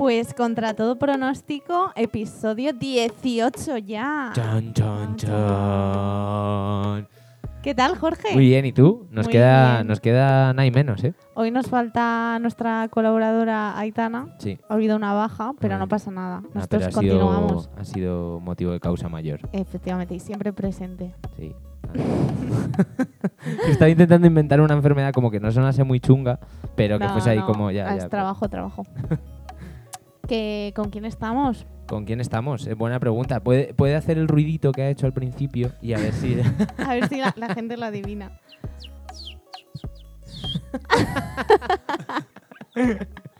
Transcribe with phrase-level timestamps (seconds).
[0.00, 4.30] Pues contra todo pronóstico, episodio 18 ya.
[4.34, 7.06] Chan, chan, chan.
[7.62, 8.32] ¿Qué tal, Jorge?
[8.32, 9.06] Muy bien, ¿y tú?
[9.10, 9.88] Nos Muy queda, bien.
[9.88, 11.12] nos queda nada y menos, ¿eh?
[11.34, 14.34] Hoy nos falta nuestra colaboradora Aitana.
[14.38, 14.58] Sí.
[14.70, 16.40] Ha habido una baja, pero no pasa nada.
[16.46, 17.64] Ah, Nosotros ha continuamos.
[17.64, 19.40] sido, ha sido motivo de causa mayor.
[19.52, 21.14] Efectivamente, y siempre presente.
[21.36, 21.54] Sí.
[23.68, 26.40] Estaba intentando inventar una enfermedad como que no sonase muy chunga,
[26.74, 27.94] pero que fuese ahí no, como ya.
[27.94, 28.86] Es ya, trabajo, trabajo.
[30.30, 31.66] ¿Que, ¿Con quién estamos?
[31.88, 32.64] ¿Con quién estamos?
[32.64, 33.40] Es buena pregunta.
[33.40, 36.40] ¿Puede, puede hacer el ruidito que ha hecho al principio y a ver si.
[36.78, 38.38] A ver si la, la gente lo adivina.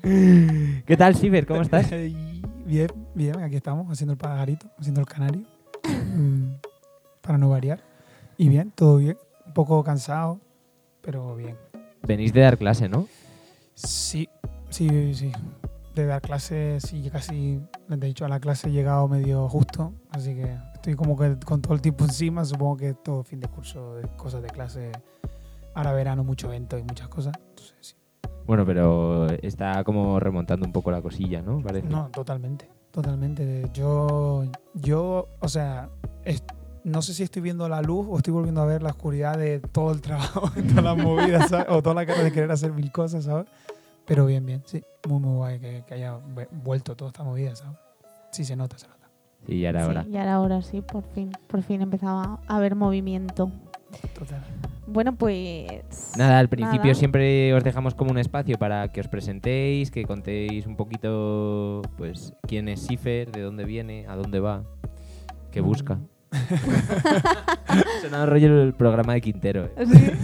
[0.02, 1.46] ¿Qué tal, Siber?
[1.46, 1.88] ¿Cómo estás?
[2.66, 5.42] Bien, bien, aquí estamos haciendo el pajarito, haciendo el canario,
[6.16, 6.54] mm,
[7.20, 7.80] para no variar.
[8.36, 10.40] Y bien, todo bien, un poco cansado,
[11.02, 11.56] pero bien.
[12.02, 13.06] Venís de dar clase, ¿no?
[13.74, 14.28] Sí,
[14.70, 15.32] sí, sí.
[15.94, 20.34] De dar clases, sí, casi, de hecho, a la clase he llegado medio justo, así
[20.36, 23.96] que estoy como que con todo el tiempo encima, supongo que todo fin de curso,
[23.96, 24.92] de cosas de clase,
[25.74, 27.34] ahora verano, mucho evento y muchas cosas.
[27.50, 27.94] Entonces, sí.
[28.46, 31.60] Bueno, pero está como remontando un poco la cosilla, ¿no?
[31.60, 31.88] Parece.
[31.88, 33.68] No, totalmente, totalmente.
[33.74, 35.88] Yo, yo, o sea,
[36.24, 36.44] es-
[36.84, 39.58] no sé si estoy viendo la luz o estoy volviendo a ver la oscuridad de
[39.58, 41.66] todo el trabajo, de todas las movidas, ¿sabes?
[41.68, 43.46] O toda la cara de querer hacer mil cosas, ¿sabes?
[44.06, 44.82] Pero bien, bien, sí.
[45.08, 47.78] Muy, muy guay que, que haya vu- vuelto toda esta movida, ¿sabes?
[48.32, 49.08] Sí, se nota, se nota.
[49.46, 50.02] Sí, ya era hora.
[50.04, 51.32] Sí, y ahora, ahora sí, por fin.
[51.46, 53.50] Por fin empezaba a haber movimiento.
[54.14, 54.42] Total.
[54.86, 56.12] Bueno, pues...
[56.16, 56.94] Nada, al principio Nada.
[56.94, 62.34] siempre os dejamos como un espacio para que os presentéis, que contéis un poquito, pues,
[62.46, 64.64] quién es Cifer, de dónde viene, a dónde va,
[65.50, 65.94] qué busca.
[65.94, 66.08] Mm.
[68.02, 69.70] Sonaba rollo el programa de Quintero.
[69.76, 69.86] ¿eh?
[69.86, 70.10] Sí.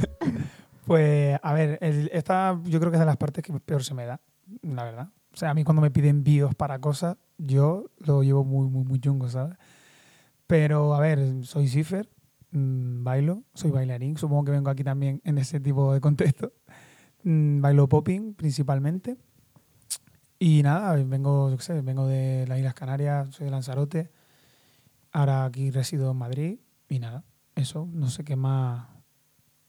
[0.86, 3.92] Pues, a ver, el- esta yo creo que es de las partes que peor se
[3.92, 4.20] me da,
[4.74, 5.10] la verdad.
[5.32, 8.84] O sea, a mí cuando me piden envíos para cosas, yo lo llevo muy, muy,
[8.84, 9.56] muy chungo, ¿sabes?
[10.46, 12.08] Pero, a ver, soy Cifer,
[12.52, 16.52] mm, bailo, soy bailarín, supongo que vengo aquí también en ese tipo de contexto.
[17.24, 19.16] Mm, bailo popping principalmente.
[20.38, 24.10] Y nada, vengo, yo qué sé, vengo de las Islas Canarias, soy de Lanzarote.
[25.12, 27.24] Ahora aquí resido en Madrid y nada,
[27.54, 28.86] eso, no sé qué más,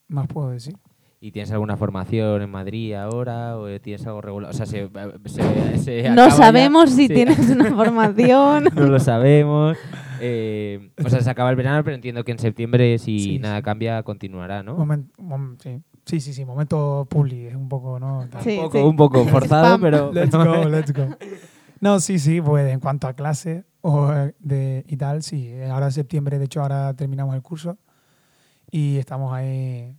[0.07, 0.77] más puedo decir.
[1.19, 4.51] ¿Y tienes alguna formación en Madrid ahora o tienes algo regular?
[4.51, 4.87] O sea, se,
[5.25, 7.13] se- se No ya- sabemos si Sí.
[7.13, 8.65] tienes una formación.
[8.75, 9.75] no lo sabemos.
[10.21, 13.57] Eh, o sea, se acaba el verano, pero entiendo que en septiembre, si Sí, nada
[13.57, 13.63] sí.
[13.63, 14.77] cambia, continuará, ¿no?
[14.77, 15.79] Momen- mom- sí.
[16.05, 18.19] sí, sí, sí, momento publi, es un poco, ¿no?
[18.19, 18.77] Un poco, sí.
[18.83, 20.11] un poco forzado, pero...
[20.13, 21.07] Let's go, let's go.
[21.81, 25.51] No, sí, sí, pues en cuanto a clase o eh, de, y tal, sí.
[25.69, 27.77] Ahora en septiembre, de hecho, ahora terminamos el curso
[28.71, 29.95] y estamos ahí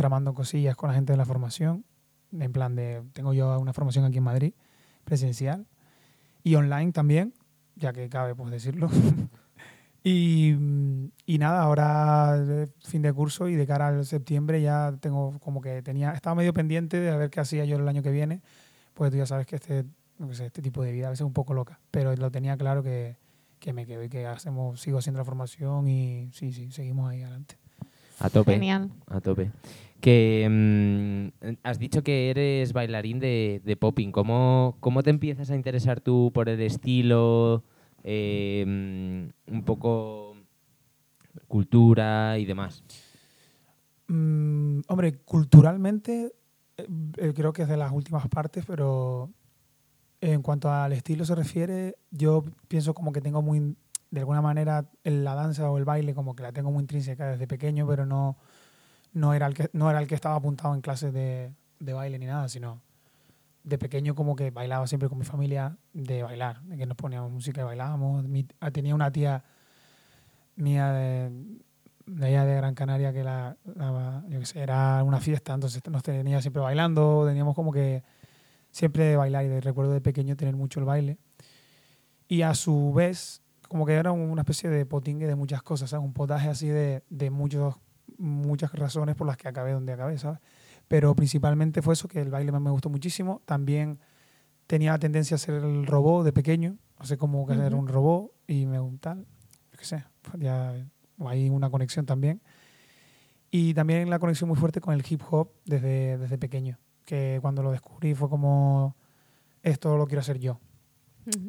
[0.00, 1.84] tramando cosillas con la gente de la formación.
[2.32, 4.54] En plan de, tengo yo una formación aquí en Madrid,
[5.04, 5.66] presencial,
[6.42, 7.34] y online también,
[7.76, 8.88] ya que cabe pues decirlo.
[10.02, 10.54] y,
[11.26, 12.34] y nada, ahora
[12.78, 16.54] fin de curso y de cara al septiembre ya tengo como que tenía, estaba medio
[16.54, 18.40] pendiente de a ver qué hacía yo el año que viene,
[18.94, 19.84] pues tú ya sabes que este,
[20.32, 22.82] sé, este tipo de vida a veces es un poco loca, pero lo tenía claro
[22.82, 23.18] que,
[23.58, 27.20] que me quedo y que hacemos, sigo haciendo la formación y sí, sí, seguimos ahí
[27.20, 27.58] adelante.
[28.18, 28.52] A tope.
[28.52, 28.90] Genial.
[29.06, 29.50] A tope.
[30.00, 34.12] Que mm, has dicho que eres bailarín de, de popping.
[34.12, 37.64] ¿Cómo, ¿Cómo te empiezas a interesar tú por el estilo,
[38.04, 40.36] eh, mm, un poco
[41.48, 42.82] cultura y demás?
[44.08, 46.32] Mm, hombre, culturalmente
[46.76, 49.30] eh, eh, creo que es de las últimas partes, pero
[50.20, 53.76] en cuanto al estilo se refiere, yo pienso como que tengo muy,
[54.10, 57.46] de alguna manera, la danza o el baile como que la tengo muy intrínseca desde
[57.46, 58.36] pequeño, pero no,
[59.12, 62.18] no, era, el que, no era el que estaba apuntado en clases de, de baile
[62.18, 62.80] ni nada, sino
[63.64, 67.30] de pequeño como que bailaba siempre con mi familia de bailar, de que nos poníamos
[67.30, 68.24] música y bailábamos.
[68.24, 69.44] Mi- ah, tenía una tía
[70.56, 71.30] mía de,
[72.06, 75.82] de allá de Gran Canaria que la, la- yo qué sé, era una fiesta, entonces
[75.90, 78.02] nos tenía siempre bailando, teníamos como que
[78.70, 81.18] siempre de bailar y de, recuerdo de pequeño tener mucho el baile.
[82.28, 86.12] Y a su vez, como que era una especie de potingue de muchas cosas, un
[86.12, 87.76] potaje así de, de muchos,
[88.18, 90.40] muchas razones por las que acabé donde acabé, ¿sabes?
[90.88, 93.42] Pero principalmente fue eso, que el baile me gustó muchísimo.
[93.44, 94.00] También
[94.66, 97.76] tenía la tendencia a hacer el robot de pequeño, no sé cómo que Ujú.
[97.76, 100.04] un robot y me gusta, yo qué sé,
[100.38, 100.74] ya
[101.26, 102.40] hay una conexión también.
[103.50, 107.62] Y también la conexión muy fuerte con el hip hop desde, desde pequeño, que cuando
[107.62, 108.96] lo descubrí fue como,
[109.62, 110.60] esto lo quiero hacer yo,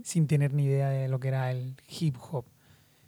[0.04, 2.46] sin tener ni idea de lo que era el hip hop.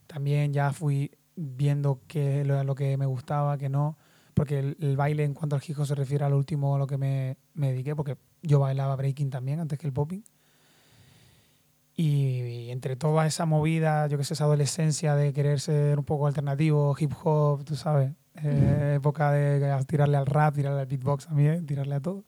[0.05, 3.97] También ya fui viendo qué era lo que me gustaba, que no,
[4.33, 6.87] porque el, el baile en cuanto al hip hop se refiere al último a lo
[6.87, 10.23] que me, me dediqué, porque yo bailaba breaking también antes que el popping.
[11.95, 16.25] Y, entre toda esa movida, yo que sé, esa adolescencia de querer ser un poco
[16.25, 21.65] alternativo, hip hop, tú sabes, eh, época de tirarle al rap, tirarle al beatbox también,
[21.67, 22.23] tirarle a todo,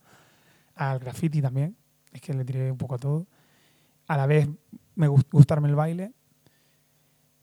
[0.75, 1.75] al graffiti también,
[2.11, 3.27] es que le tiré un poco a todo.
[4.07, 4.47] A la vez
[4.93, 6.13] me gustarme el baile,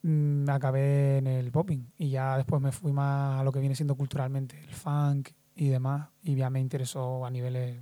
[0.02, 3.74] mm, acabé en el popping y ya después me fui más a lo que viene
[3.74, 7.80] siendo culturalmente, el funk y demás, y ya me interesó a niveles,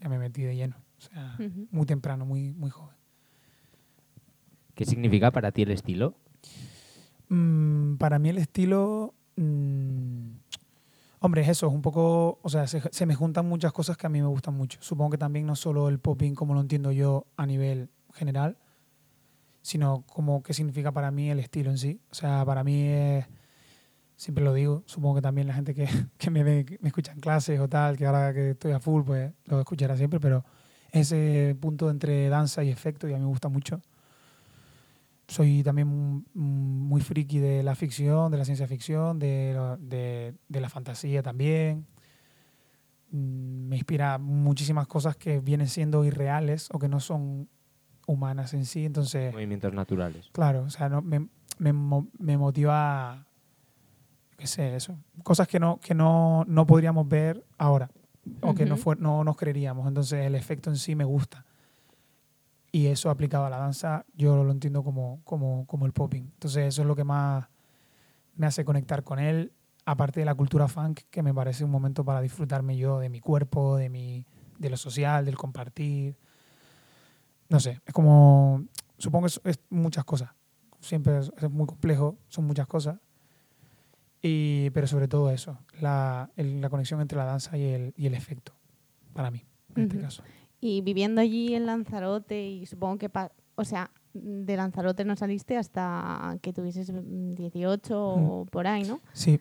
[0.00, 1.38] ya me metí de lleno, o sea,
[1.70, 2.96] muy temprano, muy, muy joven.
[4.74, 6.14] ¿Qué significa para ti el estilo?
[7.28, 10.30] Mm, para mí el estilo, mm,
[11.20, 14.10] hombre, es eso, es un poco, o sea, se, me juntan muchas cosas que a
[14.10, 14.78] mí me gustan mucho.
[14.82, 18.58] Supongo que también no solo el popping como lo entiendo yo a nivel general,
[19.64, 22.00] sino como qué significa para mí el estilo en sí.
[22.10, 23.26] O sea, para mí es,
[24.16, 25.88] siempre lo digo, supongo que también la gente que,
[26.18, 29.32] que me me escucha en clases o tal, que ahora que estoy a full, pues
[29.46, 30.44] lo escuchará siempre, pero
[30.92, 33.80] ese punto entre danza y efecto y a mí me gusta mucho
[35.28, 41.22] soy también muy friki de la ficción, de la ciencia ficción, de, de, la fantasía
[41.22, 41.86] también.
[43.10, 47.48] Mm, me inspira muchísimas cosas que vienen siendo irreales o que no son
[48.06, 48.84] humanas en sí.
[48.84, 50.28] Entonces, Movimientos naturales.
[50.32, 51.28] Claro, o sea, no, me,
[51.58, 51.72] me,
[52.18, 53.26] me motiva,
[54.36, 54.96] qué sé, eso.
[55.22, 57.90] Cosas que no, que no, no podríamos ver ahora
[58.40, 59.86] o que no, no nos creeríamos.
[59.86, 61.44] Entonces, el efecto en sí me gusta.
[62.74, 66.22] Y eso aplicado a la danza, yo lo entiendo como, como, como el popping.
[66.22, 67.46] Entonces eso es lo que más
[68.34, 69.52] me hace conectar con él,
[69.84, 73.20] aparte de la cultura funk, que me parece un momento para disfrutarme yo de mi
[73.20, 74.26] cuerpo, de, mi,
[74.58, 76.16] de lo social, del compartir.
[77.48, 78.64] No sé, es como,
[78.98, 80.30] supongo que es, muchas cosas.
[80.80, 82.98] Siempre es, muy complejo, son muchas cosas.
[84.22, 88.14] Y, pero sobre todo eso, la, la conexión entre la danza y el, y el
[88.14, 88.54] efecto,
[89.12, 89.44] para mí,
[89.76, 90.22] en este caso.
[90.60, 93.10] Y viviendo allí en Lanzarote, y supongo que,
[93.54, 99.00] o sea, de Lanzarote no saliste hasta que tuvieses 18 o por ahí, ¿no?
[99.12, 99.40] Sí.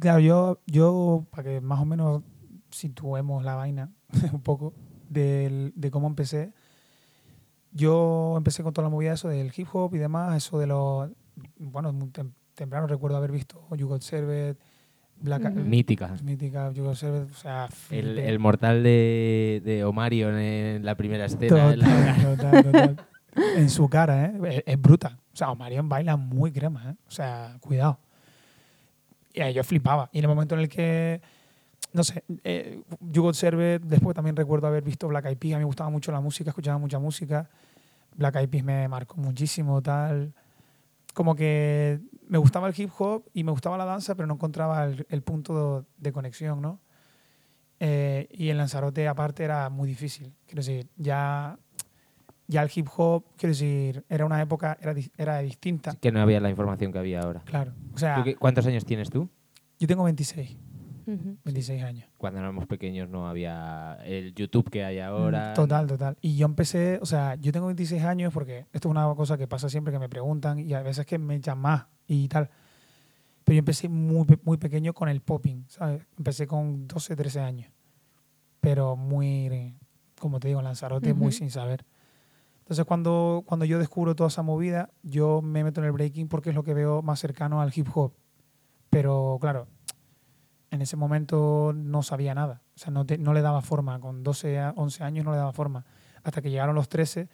[0.00, 2.22] Claro, yo, yo, para que más o menos
[2.70, 3.92] situemos la vaina
[4.32, 4.74] un poco
[5.08, 6.52] de, de cómo empecé,
[7.76, 11.10] yo empecé con toda la movida eso del hip hop y demás, eso de los,
[11.58, 11.94] bueno,
[12.54, 14.56] temprano recuerdo haber visto You Got Served,
[15.18, 16.14] Black, Mítica.
[16.22, 21.74] Mítica, yo o sea, el, el, mortal de, de Omarion en la primera escena.
[23.56, 24.62] en su cara, ¿eh?
[24.66, 25.18] Es, bruta.
[25.32, 26.94] O sea, Omarion baila muy crema, ¿eh?
[27.06, 27.98] O sea, cuidado.
[29.32, 30.08] Y yo flipaba.
[30.12, 31.20] Y en el momento en el que,
[31.96, 35.54] no sé, eh, You después también recuerdo haber visto Black Eyed Peas.
[35.54, 37.48] A mí me gustaba mucho la música, escuchaba mucha música.
[38.14, 40.34] Black Eyed Peas me marcó muchísimo, tal.
[41.14, 41.98] Como que
[42.28, 45.86] me gustaba el hip hop y me gustaba la danza, pero no encontraba el, punto
[45.96, 46.80] de, conexión, ¿no?
[47.80, 50.34] Eh, y en Lanzarote, aparte, era muy difícil.
[50.44, 51.58] Quiero decir, ya,
[52.46, 55.94] ya el hip hop, quiero decir, era una época, era, era distinta.
[55.98, 57.40] que no había la información que había ahora.
[57.46, 57.72] Claro.
[57.94, 59.30] O sea, ¿Cuántos años tienes tú?
[59.78, 60.65] Yo tengo 26.
[61.06, 62.08] 26 años.
[62.18, 65.52] Cuando éramos pequeños no había el YouTube que hay ahora.
[65.52, 66.16] Mm, total, total.
[66.20, 69.46] Y yo empecé, o sea, yo tengo 26 años porque esto es una cosa que
[69.46, 72.50] pasa siempre que me preguntan y a veces que me echan más y tal.
[73.44, 76.04] Pero yo empecé muy, muy pequeño con el popping, ¿sabes?
[76.18, 77.70] Empecé con 12, 13 años.
[78.60, 79.76] Pero muy,
[80.18, 81.84] como te digo, Lanzarote, muy sin saber.
[82.58, 86.50] Entonces, cuando, cuando yo descubro toda esa movida, yo me meto en el breaking porque
[86.50, 88.12] es lo que veo más cercano al hip hop.
[88.90, 89.68] Pero, claro,
[90.70, 92.62] en ese momento no sabía nada.
[92.74, 93.98] O sea, no, no le daba forma.
[94.00, 95.84] Con 12, 11 años no le daba forma.
[96.22, 97.28] Hasta que llegaron los 13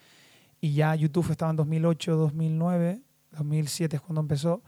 [0.61, 4.63] y ya YouTube estaba en 2008, 2009, 2007 es cuando empezó.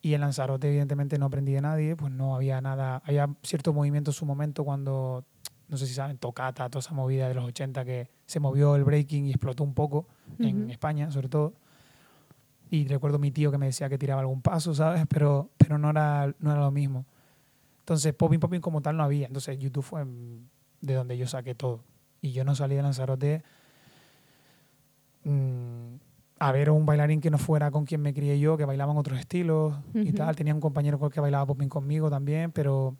[0.00, 1.94] Y en Lanzarote, evidentemente, no aprendí de nadie.
[1.94, 3.02] Pues no había nada.
[3.04, 5.24] Había cierto movimiento en su momento cuando,
[5.68, 8.82] no sé si saben, Tocata, toda esa movida de los 80 que se movió el
[8.82, 10.08] breaking y explotó un poco
[10.40, 11.54] en España, sobre todo.
[12.68, 15.06] Y recuerdo mi tío que me decía que tiraba algún paso, ¿sabes?
[15.06, 17.04] Pero, pero no, era, no era lo mismo.
[17.92, 19.26] Entonces, popping, popping como tal no había.
[19.26, 20.06] Entonces, YouTube fue
[20.80, 21.84] de donde yo saqué todo.
[22.22, 23.42] Y yo no salí de Lanzarote
[25.24, 25.96] mm,
[26.38, 29.18] a ver un bailarín que no fuera con quien me crié yo, que bailaban otros
[29.18, 30.34] estilos y tal.
[30.36, 32.96] Tenía un compañero que bailaba popping conmigo también, pero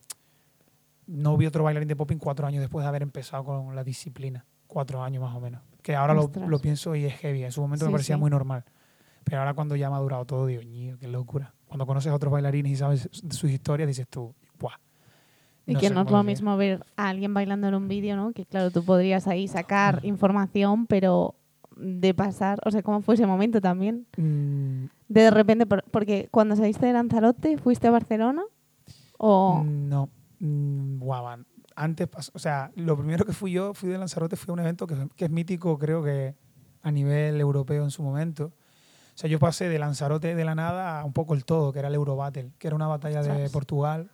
[1.07, 4.45] no vi otro bailarín de popping cuatro años después de haber empezado con la disciplina.
[4.67, 5.63] Cuatro años más o menos.
[5.81, 7.45] Que ahora lo, lo, pienso y es heavy.
[7.45, 8.65] En su momento me parecía muy normal.
[9.25, 10.63] Pero ahora cuando ya ha madurado todo, digo,
[11.01, 11.55] qué locura.
[11.67, 14.35] Cuando conoces a otros bailarines y sabes sus historias, dices tú,
[15.67, 18.33] y que no es lo mismo ver a alguien bailando en un vídeo, ¿no?
[18.33, 21.37] Que claro, tú podrías ahí sacar información, pero
[21.77, 24.07] de pasar, o sea, ¿cómo fue ese momento también?
[24.17, 24.87] Mm.
[25.09, 28.43] De repente, porque cuando saliste de Lanzarote, ¿fuiste a Barcelona?
[29.19, 29.63] ¿O?
[29.65, 30.09] Mm, no,
[30.41, 31.45] mm, guau,
[31.75, 35.09] antes, o sea, lo primero que fui yo, fui de Lanzarote, fue un evento que,
[35.17, 36.35] que, es mítico, creo que
[36.83, 38.53] a nivel europeo en su momento.
[39.15, 41.79] O sea, yo pasé de Lanzarote de la nada a un poco el todo, que
[41.79, 44.11] era el Eurobattle, que era una batalla de Portugal.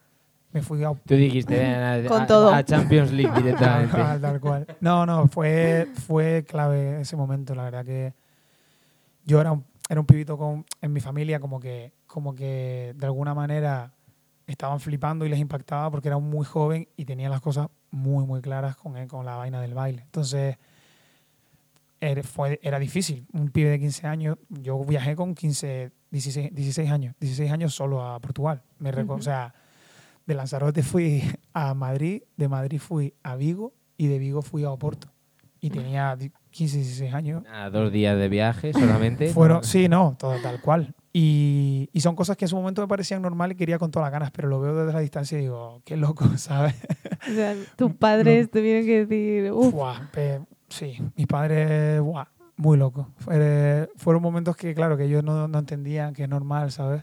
[0.53, 0.93] Me fui a...
[0.95, 1.65] Tú dijiste
[2.11, 3.97] a, Champions League directamente.
[4.21, 4.67] tal cual.
[4.81, 8.15] No, no, fue, fue clave ese momento, la verdad que
[9.25, 13.07] yo era un, era un pibito con, en mi familia como que, como que de
[13.07, 13.93] alguna manera
[14.47, 18.41] estaban flipando y les impactaba porque era muy joven y tenía las cosas muy, muy
[18.41, 20.03] claras con, con la vaina del baile.
[20.03, 20.57] Entonces,
[22.01, 23.27] era, fue, era difícil.
[23.33, 28.05] Un pibe de 15 años, yo viajé con 15, 16, 16 años, 16 años solo
[28.05, 28.63] a Portugal.
[28.79, 29.55] Me O sea,
[30.29, 31.23] de Lanzarote fui
[31.55, 35.09] a Madrid, de Madrid fui a Vigo y de Vigo fui a Oporto.
[35.59, 36.17] Y tenía
[36.51, 37.43] 15, 16 años.
[37.51, 39.33] A dos días de viaje solamente.
[39.33, 40.95] Fueron, sí, no, todo tal cual.
[41.13, 44.05] Y, y, son cosas que en su momento me parecían normal y quería con todas
[44.07, 46.77] las ganas, pero lo veo desde la distancia y digo, qué loco, ¿sabes?
[47.29, 49.75] O sea, tus padres tuvieron que decir, uff.
[50.69, 52.03] Sí, mis padres,
[52.57, 53.07] muy locos.
[53.97, 57.03] fueron momentos que, claro, que ellos no, no, entendían que es normal, ¿sabes?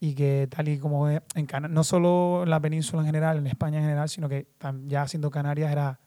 [0.00, 3.46] Y que tal y como en Can no solo en la península en general, en
[3.46, 4.48] España en general, sino que
[4.86, 6.00] ya siendo Canarias era,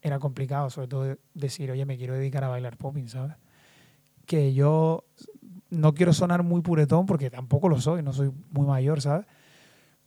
[0.00, 3.36] era complicado, sobre todo decir, oye, me quiero dedicar a bailar popping, ¿sabes?
[4.24, 5.04] Que yo
[5.68, 9.26] no quiero sonar muy puretón porque tampoco lo soy, no soy muy mayor, ¿sabes?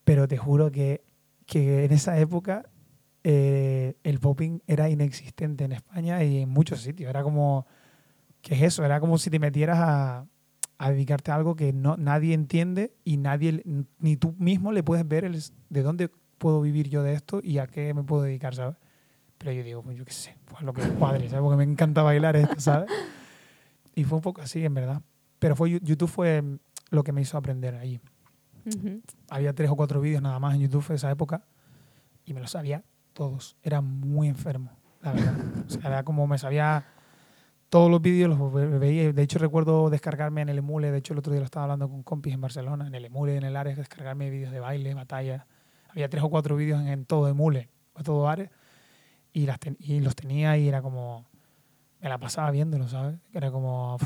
[0.04, 1.04] Pero te juro que,
[1.46, 2.66] que en esa época
[3.24, 7.10] eh, el popping era inexistente en España y en muchos sitios.
[7.10, 7.66] Era como,
[8.42, 8.84] ¿qué es eso?
[8.84, 10.26] Era como si te metieras a,
[10.84, 13.64] a dedicarte a algo que no, nadie entiende y nadie,
[14.00, 17.60] ni tú mismo le puedes ver el, de dónde puedo vivir yo de esto y
[17.60, 18.76] a qué me puedo dedicar, ¿sabes?
[19.38, 21.42] Pero yo digo, pues yo qué sé, pues lo que es padre, ¿sabes?
[21.42, 22.92] Porque me encanta bailar esto, ¿sabes?
[23.96, 25.02] Y fue un poco así, en verdad.
[25.40, 26.44] Pero fue, YouTube fue
[26.90, 28.02] lo que me hizo aprender ahí.
[29.30, 31.46] Había tres o cuatro vídeos nada más en YouTube en esa época
[32.26, 33.56] y me lo sabía todos.
[33.64, 34.72] Era muy enfermo,
[35.02, 35.36] la verdad.
[35.66, 36.86] O sea, era como me sabía
[37.74, 39.12] todos los vídeos, los veía.
[39.12, 40.92] De hecho, recuerdo descargarme en el emule.
[40.92, 43.36] De hecho, el otro día lo estaba hablando con compis en Barcelona, en el emule,
[43.36, 45.48] en el Ares, descargarme vídeos de baile, batalla.
[45.90, 48.52] Había tres o cuatro vídeos en, todo emule, en todo Ares.
[49.32, 51.26] Y, las y los tenía y era como.
[52.00, 53.16] Me la pasaba viéndolo, ¿sabes?
[53.34, 53.98] Era como.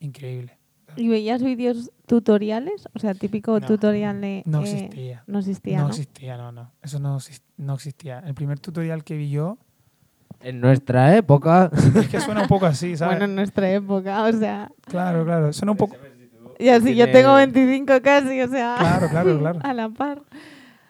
[0.00, 0.56] increíble.
[0.96, 2.88] ¿Y veías vídeos tutoriales?
[2.94, 4.42] O sea, típico tutorial de...
[4.46, 5.24] No eh, existía.
[5.26, 5.88] no existía, ¿no?
[5.88, 6.72] existía, no, no.
[6.80, 7.18] Eso no,
[7.58, 8.20] no existía.
[8.20, 9.58] El primer tutorial que vi yo...
[10.44, 11.70] En nuestra época...
[11.96, 13.18] Es que suena un poco así, ¿sabes?
[13.18, 14.70] Bueno, en nuestra época, o sea...
[14.82, 15.52] Claro, claro.
[15.52, 15.96] Suena un poco...
[16.58, 18.76] Y así, yo tengo 25 casi, o sea...
[18.78, 19.60] Claro, claro, claro.
[19.62, 20.22] A la par.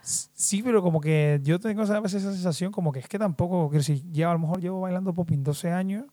[0.03, 3.71] Sí, pero como que yo tengo a veces esa sensación como que es que tampoco,
[3.71, 6.05] que si llevo, a lo mejor llevo bailando popping 12 años,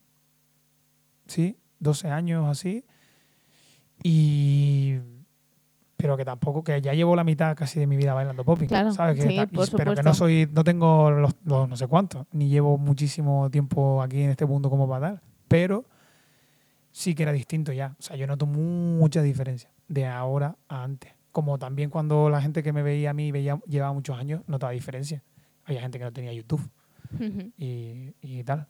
[1.27, 1.57] ¿sí?
[1.79, 2.85] 12 años así,
[4.01, 4.99] y
[6.01, 9.23] pero que tampoco, que ya llevo la mitad casi de mi vida bailando popping, ¿sabes?
[9.23, 14.01] Que pero que no soy, no tengo los, no sé cuántos, ni llevo muchísimo tiempo
[14.01, 15.85] aquí en este mundo como para dar, pero
[16.91, 21.13] sí que era distinto ya, o sea, yo noto mucha diferencia de ahora a antes,
[21.31, 24.71] como también cuando la gente que me veía a mí veía, llevaba muchos años, notaba
[24.71, 25.23] diferencia,
[25.65, 26.67] había gente que no tenía YouTube
[27.57, 28.67] y, y tal,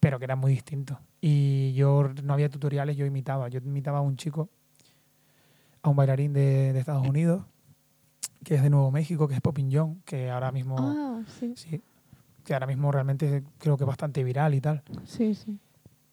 [0.00, 0.98] pero que era muy distinto.
[1.20, 3.48] Y yo no había tutoriales, yo imitaba.
[3.48, 4.48] Yo imitaba a un chico,
[5.82, 7.44] a un bailarín de, de Estados Unidos,
[8.44, 10.76] que es de Nuevo México, que es Popin John, que ahora mismo.
[10.78, 11.52] Ah, sí.
[11.56, 11.82] sí.
[12.44, 14.82] Que ahora mismo realmente creo que es bastante viral y tal.
[15.04, 15.58] Sí, sí.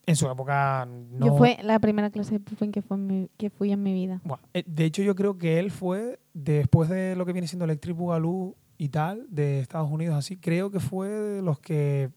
[0.07, 1.25] En su época no.
[1.25, 4.21] Yo fue la primera clase de popping que, fue que fui en mi vida.
[4.53, 7.95] Eh, de hecho, yo creo que él fue, después de lo que viene siendo Electric
[7.95, 12.11] Boogaloo y tal, de Estados Unidos, así, creo que fue de los que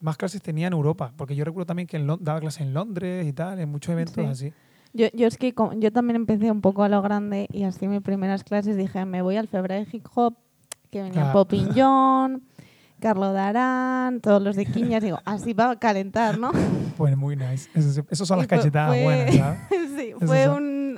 [0.00, 3.32] más clases tenía en Europa, porque yo recuerdo también que daba clases en Londres y
[3.32, 4.52] tal, en muchos eventos así.
[4.94, 8.00] Yo, yo es que yo también empecé un poco a lo grande y así mis
[8.00, 10.36] primeras clases dije, me voy al Febre de Hip Hop,
[10.90, 12.44] que venía Popping John,
[13.00, 16.52] Carlos Darán, todos los de Quiñas, digo, así va a calentar, ¿no?
[16.96, 17.68] Pues muy nice.
[17.74, 19.58] Esas son las cachetadas buenas, ¿sabes?
[19.96, 20.96] sí, fue un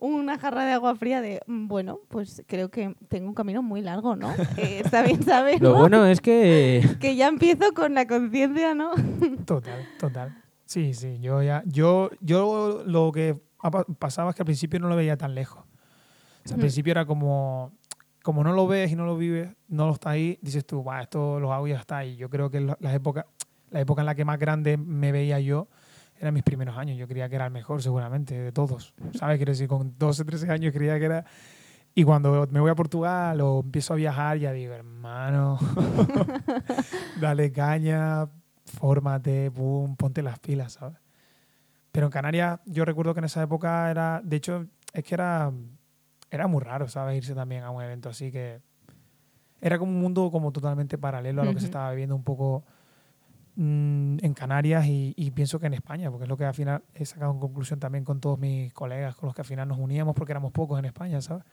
[0.00, 3.82] una jarra de agua fría de, mm, bueno, pues creo que tengo un camino muy
[3.82, 4.32] largo, ¿no?
[4.56, 5.60] Eh, está bien saber.
[5.60, 6.82] Lo bueno es que...
[7.00, 8.92] que ya empiezo con la conciencia, ¿no?
[9.44, 10.34] total, total.
[10.70, 13.36] Sí, sí, yo ya, yo, yo lo que
[13.98, 15.64] pasaba es que al principio no lo veía tan lejos.
[16.48, 17.72] al principio era como,
[18.22, 21.02] como no lo ves y no lo vives, no lo está ahí, dices tú, va,
[21.02, 22.04] esto lo hago y ya está.
[22.04, 23.26] Y yo creo que la época,
[23.70, 25.66] la época en la que más grande me veía yo
[26.20, 26.96] eran mis primeros años.
[26.96, 28.94] Yo creía que era el mejor, seguramente, de todos.
[29.18, 29.38] ¿Sabes?
[29.38, 31.24] Quiero decir, con 12, 13 años creía que era.
[31.96, 35.58] Y cuando me voy a Portugal o empiezo a viajar, ya digo, hermano,
[37.20, 38.28] dale caña,
[38.70, 40.98] fórmate, boom, ponte las pilas, ¿sabes?
[41.92, 44.20] Pero en Canarias, yo recuerdo que en esa época era.
[44.24, 45.52] De hecho, es que era.
[46.30, 47.16] Era muy raro, ¿sabes?
[47.16, 48.60] Irse también a un evento así que.
[49.60, 52.64] Era como un mundo como totalmente paralelo a lo que se estaba viviendo un poco
[53.56, 56.82] mm, en Canarias y, y, pienso que en España, porque es lo que al final
[56.94, 59.78] he sacado en conclusión también con todos mis colegas, con los que al final nos
[59.78, 61.44] uníamos porque éramos pocos en España, ¿sabes?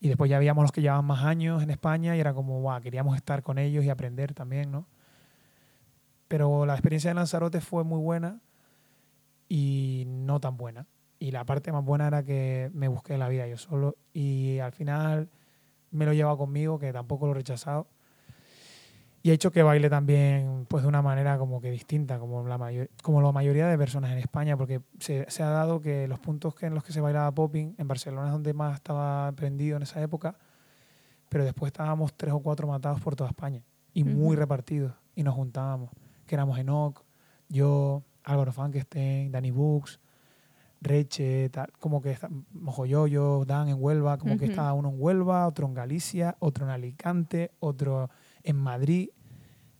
[0.00, 2.78] Y después ya habíamos los que llevaban más años en España y era como, wow,
[2.82, 4.86] queríamos estar con ellos y aprender también, ¿no?
[6.28, 8.40] Pero la experiencia de Lanzarote fue muy buena
[9.48, 10.86] y no tan buena.
[11.18, 14.72] Y la parte más buena era que me busqué la vida yo solo y al
[14.72, 15.28] final
[15.90, 17.86] me lo he llevado conmigo, que tampoco lo he rechazado.
[19.22, 22.58] Y he hecho que baile también pues de una manera como que distinta, como la,
[22.58, 26.18] mayor, como la mayoría de personas en España, porque se, se, ha dado que los
[26.18, 29.78] puntos que en los que se bailaba popping, en Barcelona es donde más estaba prendido
[29.78, 30.36] en esa época,
[31.30, 33.62] pero después estábamos tres o cuatro matados por toda España
[33.94, 35.90] y muy repartidos y nos juntábamos,
[36.26, 37.04] que éramos Enoch,
[37.48, 40.00] yo, Álvaro Frankenstein, Danny Books,
[40.80, 42.16] Reche, tal, como que
[42.52, 46.70] Mojoyoyo, Dan en Huelva, como que estaba uno en Huelva, otro en Galicia, otro en
[46.72, 48.10] Alicante, otro
[48.42, 49.08] en Madrid.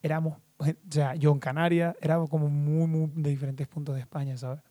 [0.02, 4.36] Éramos, o sea, yo en Canarias, éramos como muy, muy de diferentes puntos de España,
[4.36, 4.62] ¿sabes?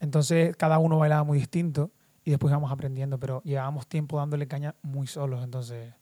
[0.00, 1.90] Entonces, cada uno bailaba muy distinto
[2.24, 5.94] y después íbamos aprendiendo, pero llevábamos tiempo dándole caña muy solos, entonces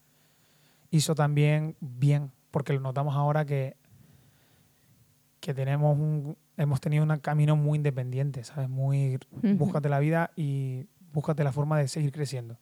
[0.91, 3.77] hizo también bien, porque lo notamos ahora que,
[5.47, 8.69] que tenemos un, hemos tenido un camino muy independiente, ¿sabes?
[8.69, 12.59] Muy, búscate la vida y búscate la forma de seguir creciendo.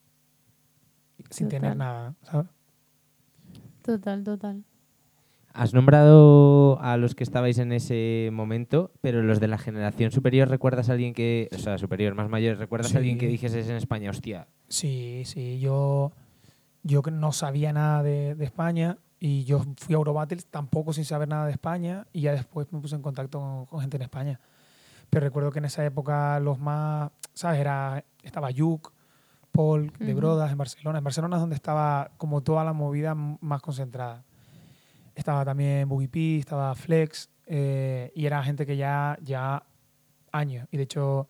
[1.30, 2.48] Sin tener nada, ¿sabes?
[3.80, 4.64] Total, total.
[5.54, 10.50] Has nombrado a los que estabais en ese momento, pero los de la generación superior,
[10.50, 13.76] ¿recuerdas a alguien que, o sea, superior, más mayor, ¿recuerdas a alguien que dijese en
[13.76, 14.46] España, hostia?
[14.68, 16.12] Sí, sí, yo,
[16.82, 21.28] yo no sabía nada de, de España, y yo fui a Eurobattle tampoco sin saber
[21.28, 24.38] nada de España y ya después me puse en contacto con, gente en España.
[25.08, 27.58] Pero recuerdo que en esa época los más, ¿sabes?
[27.58, 28.92] Era, estaba Yuk,
[29.50, 30.98] Paul, de Brodas en Barcelona.
[30.98, 34.26] En Barcelona es donde estaba como toda la movida más concentrada.
[35.14, 39.64] Estaba también Boogie P, estaba Flex eh, y era gente que ya, ya
[40.32, 40.68] años.
[40.70, 41.28] Y de hecho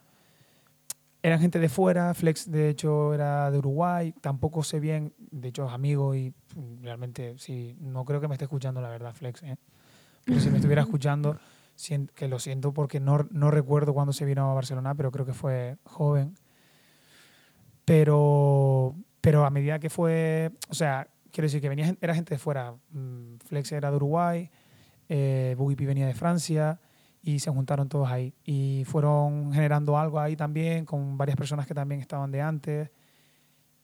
[1.22, 5.66] eran gente de fuera, Flex de hecho era de Uruguay, tampoco sé bien, de hecho
[5.66, 6.35] es amigo y
[6.82, 9.56] realmente sí, no creo que me esté escuchando la verdad Flex, ¿eh?
[10.24, 11.38] pero si me estuviera escuchando,
[12.14, 15.34] que lo siento porque no, no recuerdo cuándo se vino a Barcelona, pero creo que
[15.34, 16.34] fue joven.
[17.84, 22.38] Pero, pero a medida que fue, o sea, quiero decir que venía, era gente de
[22.38, 24.50] fuera, mm, Flex era de Uruguay,
[25.08, 26.80] eh, Boogie venía de Francia,
[27.24, 28.34] y se juntaron todos ahí.
[28.44, 32.90] Y fueron generando algo ahí también con varias personas que también estaban de antes.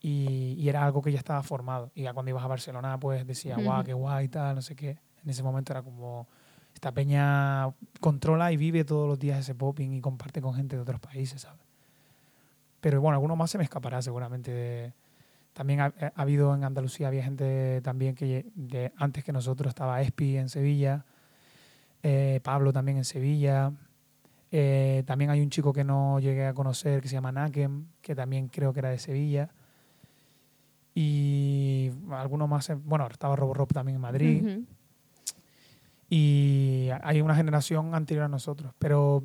[0.00, 1.90] Y, y era algo que ya estaba formado.
[1.94, 4.98] Y ya cuando ibas a Barcelona, pues decía, guau, qué guay, tal, no sé qué.
[5.22, 6.26] En ese momento era como,
[6.74, 10.82] esta peña controla y vive todos los días ese popping y comparte con gente de
[10.82, 11.60] otros países, ¿sabes?
[12.80, 14.94] Pero bueno, alguno más se me escapará seguramente.
[15.52, 20.00] también ha, ha, habido en Andalucía, había gente también que de, antes que nosotros estaba
[20.00, 21.04] Espi en Sevilla,
[22.02, 23.72] eh, Pablo también en Sevilla.
[24.52, 28.14] Eh, también hay un chico que no llegué a conocer que se llama Nakem, que
[28.14, 29.50] también creo que era de Sevilla.
[30.94, 34.60] Y algunos más, bueno, estaba Roborob también en Madrid.
[36.08, 39.24] Y hay una generación anterior a nosotros, pero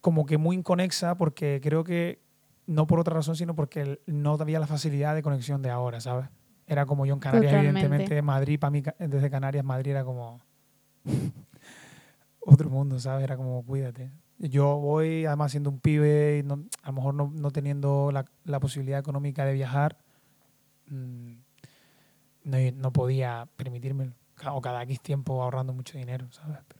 [0.00, 2.20] como que muy inconexa porque creo que
[2.66, 6.28] no por otra razón, sino porque no había la facilidad de conexión de ahora, ¿sabes?
[6.66, 10.40] Era como yo en Canarias, evidentemente, Madrid, para mí, desde Canarias, Madrid era como
[12.40, 13.24] otro mundo, ¿sabes?
[13.24, 14.10] Era como, cuídate.
[14.38, 18.60] Yo voy, además siendo un pibe, y a lo mejor no, no teniendo la, la,
[18.60, 19.96] posibilidad económica de viajar,
[20.90, 21.34] mmm,
[22.44, 24.12] no, no, podía permitírmelo.
[24.52, 26.58] O cada X tiempo ahorrando mucho dinero, ¿sabes?
[26.68, 26.78] Pero,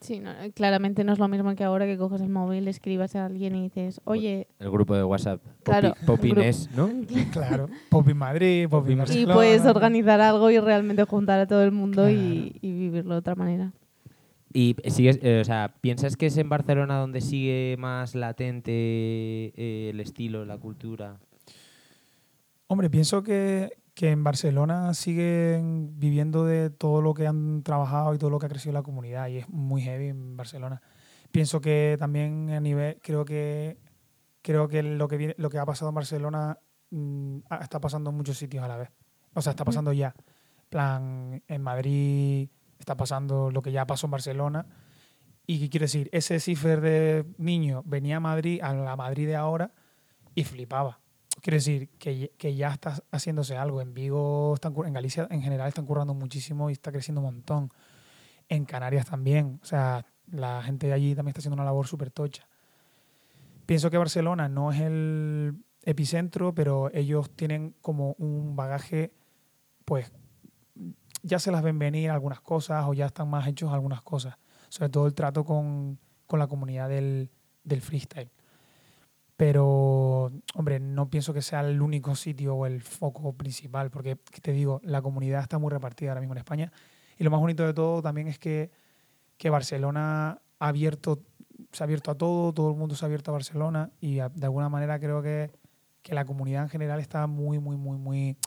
[0.00, 3.24] Sí, no, claramente no es lo mismo que ahora que coges el móvil, escribas a
[3.24, 4.46] alguien y dices, oye...
[4.58, 6.90] El grupo de WhatsApp, claro, Popines, ¿no?
[7.32, 9.32] claro, Popin Madrid, Popin Barcelona.
[9.32, 12.10] Y puedes organizar algo y realmente juntar a todo el mundo claro.
[12.10, 13.72] y, y vivirlo de otra manera.
[14.52, 19.90] ¿Y sigues, eh, o sea, piensas que es en Barcelona donde sigue más latente eh,
[19.92, 21.18] el estilo, la cultura?
[22.68, 28.18] Hombre, pienso que, que, en Barcelona siguen viviendo de todo lo que han trabajado y
[28.18, 30.82] todo lo que ha crecido la comunidad y es muy heavy en Barcelona.
[31.30, 33.78] Pienso que también a nivel, creo que
[34.46, 38.16] creo que lo que viene, lo que ha pasado en Barcelona mmm, está pasando en
[38.16, 38.90] muchos sitios a la vez.
[39.34, 40.14] O sea, está pasando ya.
[40.68, 42.48] plan, en Madrid,
[42.78, 44.66] está pasando lo que ya pasó en Barcelona.
[45.46, 46.08] ¿Y qué quiere decir?
[46.12, 49.72] Ese cifer de niño venía a Madrid, a la Madrid de ahora,
[50.34, 51.00] y flipaba.
[51.46, 53.80] Quiere decir que, que ya está haciéndose algo.
[53.80, 57.70] En Vigo, están, en Galicia en general están currando muchísimo y está creciendo un montón.
[58.48, 59.60] En Canarias también.
[59.62, 62.48] O sea, la gente de allí también está haciendo una labor súper tocha.
[63.64, 69.12] Pienso que Barcelona no es el epicentro, pero ellos tienen como un bagaje,
[69.84, 70.10] pues,
[71.22, 74.34] ya se las ven venir algunas cosas o ya están más hechos algunas cosas.
[74.68, 77.30] Sobre todo el trato con, con la comunidad del,
[77.62, 78.32] del freestyle.
[79.36, 84.52] Pero, hombre, no pienso que sea el único sitio o el foco principal, porque te
[84.52, 86.72] digo, la comunidad está muy repartida ahora mismo en España.
[87.18, 88.70] Y lo más bonito de todo también es que,
[89.36, 91.22] que Barcelona ha abierto,
[91.70, 94.44] se ha abierto a todo, todo el mundo se ha abierto a Barcelona y de
[94.44, 95.50] alguna manera creo que,
[96.02, 98.38] que la comunidad en general está muy, muy, muy, muy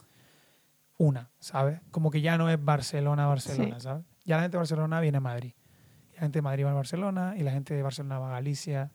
[0.98, 1.80] una, ¿sabes?
[1.92, 4.04] Como que ya no es Barcelona, Barcelona, ¿sabes?
[4.24, 5.54] Ya la gente de Barcelona viene a Madrid.
[6.14, 8.90] la gente de Madrid va a Barcelona y la gente de Barcelona va a Galicia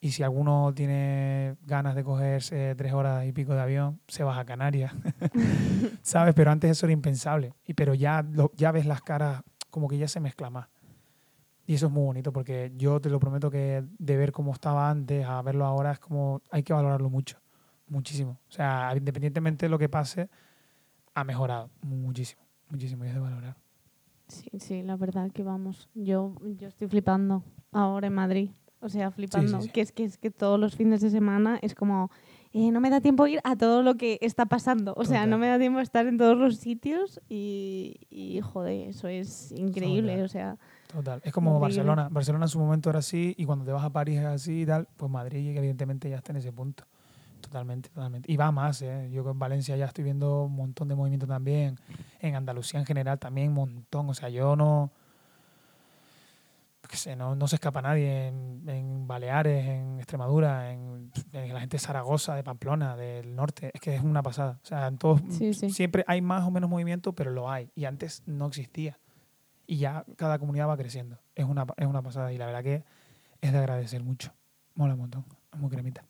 [0.00, 4.40] y si alguno tiene ganas de cogerse tres horas y pico de avión, se baja
[4.40, 4.92] a Canarias.
[6.02, 6.34] ¿Sabes?
[6.34, 7.54] Pero antes eso era impensable.
[7.66, 8.24] Y, pero ya,
[8.56, 10.68] ya ves las caras como que ya se mezcla más.
[11.66, 14.88] Y eso es muy bonito porque yo te lo prometo que de ver cómo estaba
[14.88, 17.38] antes a verlo ahora es como hay que valorarlo mucho.
[17.88, 18.38] Muchísimo.
[18.48, 20.28] O sea, independientemente de lo que pase,
[21.14, 22.42] ha mejorado muchísimo.
[22.70, 23.56] Muchísimo y es de valorar.
[24.28, 25.88] Sí, sí, la verdad que vamos.
[25.94, 28.50] Yo, yo estoy flipando ahora en Madrid.
[28.80, 29.58] O sea, flipando.
[29.72, 32.10] Que, es, que es que todos los fines de semana es como,
[32.52, 34.94] eh, no me da tiempo ir a todo lo que está pasando.
[34.96, 39.08] O sea, no me da tiempo estar en todos los sitios y, y joder, eso
[39.08, 40.12] es increíble.
[40.12, 40.24] Total.
[40.24, 41.20] O sea, Total.
[41.22, 42.08] Es como Barcelona.
[42.10, 44.66] Barcelona en su momento era así y cuando te vas a París es así y
[44.66, 46.84] tal, pues Madrid evidentemente ya está en ese punto.
[47.40, 48.32] Totalmente, totalmente.
[48.32, 49.08] Y va más, ¿eh?
[49.12, 51.78] Yo con Valencia ya estoy viendo un montón de movimiento también.
[52.20, 54.08] En Andalucía en general también un montón.
[54.08, 54.90] O sea, yo no
[57.16, 62.42] no, no se escapa nadie en, Baleares, en Extremadura, en, la gente de Zaragoza, de
[62.42, 63.70] Pamplona, del norte.
[63.72, 64.58] Es que es una pasada.
[64.62, 65.20] O sea, en todos,
[65.70, 67.70] siempre hay más o menos movimiento, pero lo hay.
[67.74, 68.98] Y antes no existía.
[69.66, 71.18] Y ya cada comunidad va creciendo.
[71.34, 72.32] Es una, es una pasada.
[72.32, 72.84] Y la verdad que
[73.40, 74.32] es de agradecer mucho.
[74.74, 75.24] Mola un montón.
[75.52, 76.04] Es muy cremita.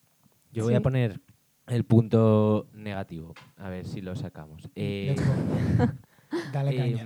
[0.53, 1.21] Yo voy a poner
[1.67, 3.35] el punto negativo.
[3.57, 4.69] A ver si lo sacamos.
[4.75, 5.14] Eh,
[6.53, 7.05] Dale caña.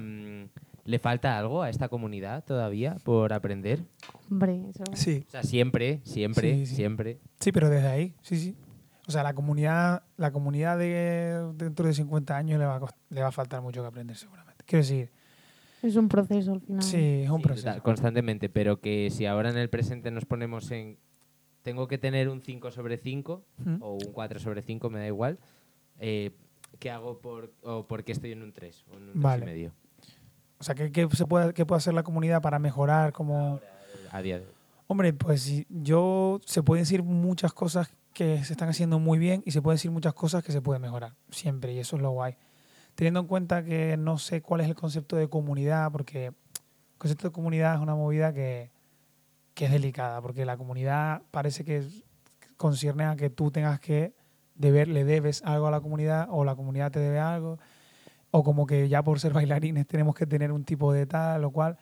[0.84, 3.84] ¿Le falta algo a esta comunidad todavía por aprender?
[4.30, 4.84] Hombre, eso.
[4.94, 5.24] Sí.
[5.28, 7.18] O sea, siempre, siempre, siempre.
[7.38, 8.56] Sí, pero desde ahí, sí, sí.
[9.06, 13.20] O sea, la comunidad, la comunidad de dentro de 50 años le va, a, le
[13.20, 14.64] va a faltar mucho que aprender seguramente.
[14.64, 15.10] Quiero decir...
[15.82, 16.82] Es un proceso al final.
[16.82, 17.82] Sí, es un proceso.
[17.82, 20.98] constantemente, pero que si ahora en el presente nos ponemos en...
[21.62, 23.44] Tengo que tener un 5 sobre 5
[23.80, 25.38] o un 4 sobre 5, me da igual.
[25.98, 26.30] Eh,
[26.78, 29.44] ¿Qué hago por, o por qué estoy en un 3 o en un 3 y
[29.44, 29.72] medio?
[30.62, 33.59] O sea, ¿qué, se puede, qué puede hacer la comunidad para mejorar como...
[34.12, 34.46] A día de
[34.87, 39.51] Hombre, pues yo se pueden decir muchas cosas que se están haciendo muy bien y
[39.51, 42.37] se pueden decir muchas cosas que se pueden mejorar, siempre, y eso es lo guay.
[42.94, 46.35] Teniendo en cuenta que no sé cuál es el concepto de comunidad, porque el
[46.96, 48.70] concepto de comunidad es una movida que,
[49.55, 51.88] que es delicada, porque la comunidad parece que
[52.57, 54.14] concierne a que tú tengas que
[54.55, 57.59] deber, le debes algo a la comunidad o la comunidad te debe algo
[58.32, 61.50] o como que ya por ser bailarines tenemos que tener un tipo de tal, lo
[61.50, 61.78] cual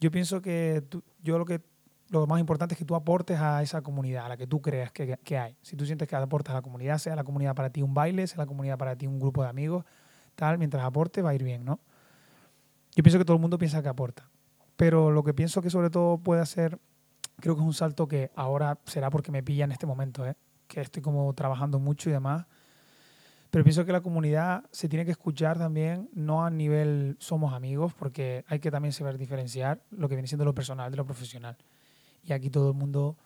[0.00, 0.82] yo pienso que
[1.22, 1.60] yo lo que
[2.08, 4.90] lo más importante es que tú aportes a esa comunidad, a la que tú creas
[4.90, 5.56] que, que, hay.
[5.62, 8.26] Si tú sientes que aportas a la comunidad, sea la comunidad para ti un baile,
[8.26, 9.84] sea la comunidad para ti un grupo de amigos,
[10.34, 11.78] tal, mientras aporte va a ir bien, ¿no?
[12.96, 14.28] Yo pienso que todo el mundo piensa que aporta.
[14.76, 16.80] Pero lo que pienso que sobre todo puede hacer,
[17.36, 20.34] creo que es un salto que ahora será porque me pilla en este momento, ¿eh?
[20.66, 22.46] que estoy como trabajando mucho y demás,
[23.50, 27.92] pero pienso que la comunidad se tiene que escuchar también, no a nivel somos amigos,
[27.94, 31.56] porque hay que también saber diferenciar lo que viene siendo lo personal de lo profesional.
[32.22, 33.16] Y aquí todo el mundo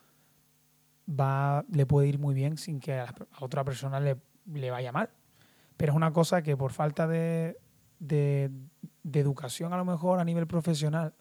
[1.08, 5.10] va, le puede ir muy bien sin que a, otra persona le, le, vaya mal.
[5.76, 7.58] Pero es una cosa que por falta de,
[7.98, 8.50] de,
[9.02, 11.12] de educación a lo mejor a nivel profesional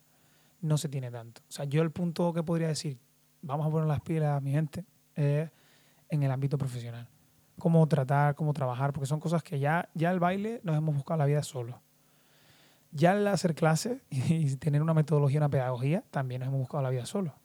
[0.61, 1.41] no se tiene tanto.
[1.49, 2.97] O sea, yo el punto que podría decir,
[3.41, 5.51] vamos a poner las pilas mi gente, es
[6.07, 7.09] en el ámbito profesional
[7.59, 11.17] cómo tratar, cómo trabajar, porque son cosas que ya, ya el baile nos hemos buscado
[11.17, 11.81] la vida solo.
[12.91, 16.89] Ya el hacer clases y tener una metodología, una pedagogía, también nos hemos buscado la
[16.89, 17.35] vida solo.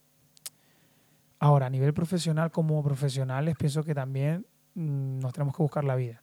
[1.40, 5.94] Ahora, a nivel profesional, como profesionales, pienso que también mm, nos tenemos que buscar la
[5.94, 6.22] vida.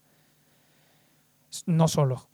[1.65, 2.27] No solo,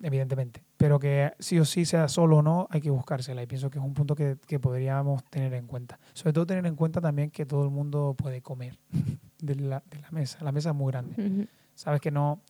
[0.00, 3.42] evidentemente, pero que sí o sí sea solo o no, hay que buscársela.
[3.42, 6.00] Y pienso que es un punto que, que podríamos tener en cuenta.
[6.14, 8.78] Sobre todo tener en cuenta también que todo el mundo puede comer.
[9.42, 10.38] de la, de la mesa.
[10.42, 11.48] La mesa es muy grande.
[11.74, 12.40] Sabes que no...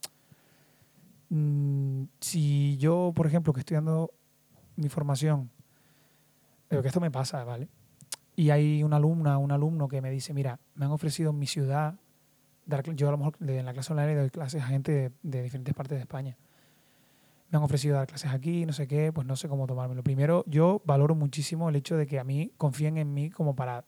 [1.30, 4.12] Mm, si yo, por ejemplo, que estoy dando
[4.76, 5.50] mi formación,
[6.68, 7.68] pero que esto me pasa, ¿vale?
[8.36, 11.46] Y hay una alumna, un alumno que me dice, mira, me han ofrecido en mi
[11.46, 11.94] ciudad,
[12.66, 15.42] dar, yo a lo mejor en la clase online doy clases a gente de, de
[15.42, 16.36] diferentes partes de España.
[17.50, 20.02] Me han ofrecido dar clases aquí, no sé qué, pues no sé cómo tomármelo.
[20.02, 23.84] Primero, yo valoro muchísimo el hecho de que a mí confíen en mí como para,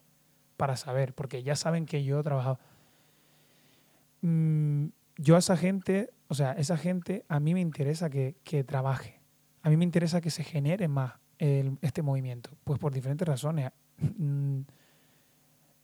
[0.57, 2.59] para saber, porque ya saben que yo he trabajado
[4.25, 4.87] Mm,
[5.19, 9.21] yo a esa gente, o sea, esa gente a mí me interesa que, que, trabaje.
[9.63, 13.71] a mí me interesa que se genere más este movimiento, pues por diferentes razones.
[14.17, 14.61] Mm,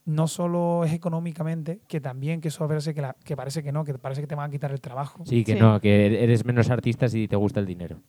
[0.05, 3.93] no solo es económicamente, que también que eso parece que, que parece que no, que
[3.99, 5.23] parece que te van a quitar el trabajo.
[5.23, 7.99] Sí, que no, que eres menos artista si te gusta el dinero.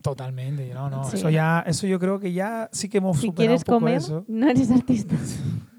[0.00, 1.06] Totalmente, no, no.
[1.06, 4.48] Eso ya, eso yo creo que ya sí que hemos si superado quieres comer, no
[4.48, 5.16] eres artista.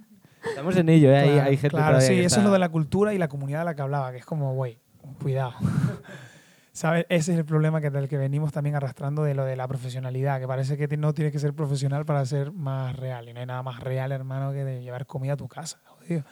[0.49, 1.17] Estamos en ello, ¿eh?
[1.17, 3.65] hay, hay, gente Claro, sí, eso es lo de la cultura y la comunidad de
[3.65, 4.79] la que hablaba, que es como, güey,
[5.21, 5.53] cuidado.
[6.73, 7.05] ¿Sabes?
[7.07, 10.39] Ese es el problema que, del que venimos también arrastrando de lo de la profesionalidad,
[10.39, 13.29] que parece que no tienes que ser profesional para ser más real.
[13.29, 15.79] Y no hay nada más real, hermano, que de llevar comida a tu casa.
[15.85, 16.23] Jodido.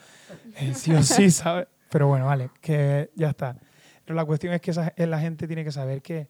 [0.56, 1.68] Eh, sí o sí, ¿sabes?
[1.90, 3.56] Pero bueno, vale, que ya está.
[4.04, 6.28] Pero la cuestión es que esa, la gente tiene que saber que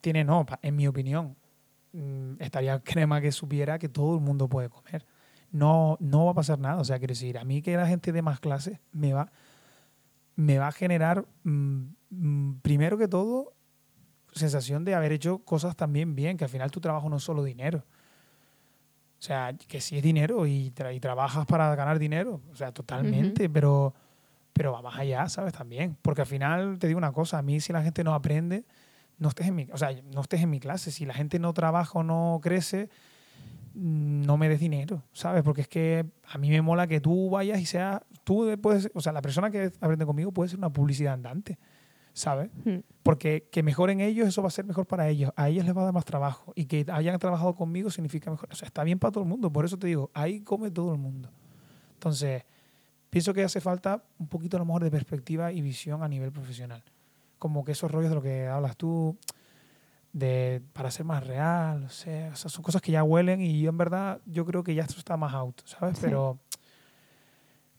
[0.00, 1.36] tiene, no, en mi opinión,
[1.92, 5.04] mm, estaría crema que supiera que todo el mundo puede comer.
[5.54, 6.80] No, no va a pasar nada.
[6.80, 9.32] O sea, quiero decir, a mí que la gente de más clases me va,
[10.36, 11.24] me va a generar...
[11.44, 13.54] Mm, Mm, primero que todo,
[14.32, 17.42] sensación de haber hecho cosas también bien, que al final tu trabajo no es solo
[17.42, 17.84] dinero.
[19.18, 23.48] O sea, que sí es dinero y, y trabajas para ganar dinero, o sea, totalmente,
[23.48, 23.94] pero,
[24.52, 25.54] pero va más allá, ¿sabes?
[25.54, 25.96] También.
[26.02, 28.64] Porque al final, te digo una cosa, a mí si la gente no aprende,
[29.18, 30.90] no estés en mi, o sea, no estés en mi clase.
[30.90, 32.90] Si la gente no trabaja o no crece,
[33.74, 35.42] no me des dinero, ¿sabes?
[35.42, 39.00] Porque es que a mí me mola que tú vayas y seas, tú puedes, o
[39.00, 41.58] sea, la persona que aprende conmigo puede ser una publicidad andante.
[42.14, 42.48] ¿sabes?
[42.64, 42.78] Hmm.
[43.02, 45.32] Porque que mejoren ellos, eso va a ser mejor para ellos.
[45.36, 46.52] A ellos les va a dar más trabajo.
[46.56, 48.48] Y que hayan trabajado conmigo significa mejor.
[48.50, 49.52] O sea, está bien para todo el mundo.
[49.52, 51.28] Por eso te digo, ahí come todo el mundo.
[51.94, 52.44] Entonces,
[53.10, 56.32] pienso que hace falta un poquito a lo mejor de perspectiva y visión a nivel
[56.32, 56.82] profesional.
[57.38, 59.18] Como que esos rollos de lo que hablas tú,
[60.14, 63.68] de para ser más real, o sea, esas son cosas que ya huelen y yo
[63.68, 65.98] en verdad, yo creo que ya esto está más out, ¿sabes?
[66.00, 66.38] Pero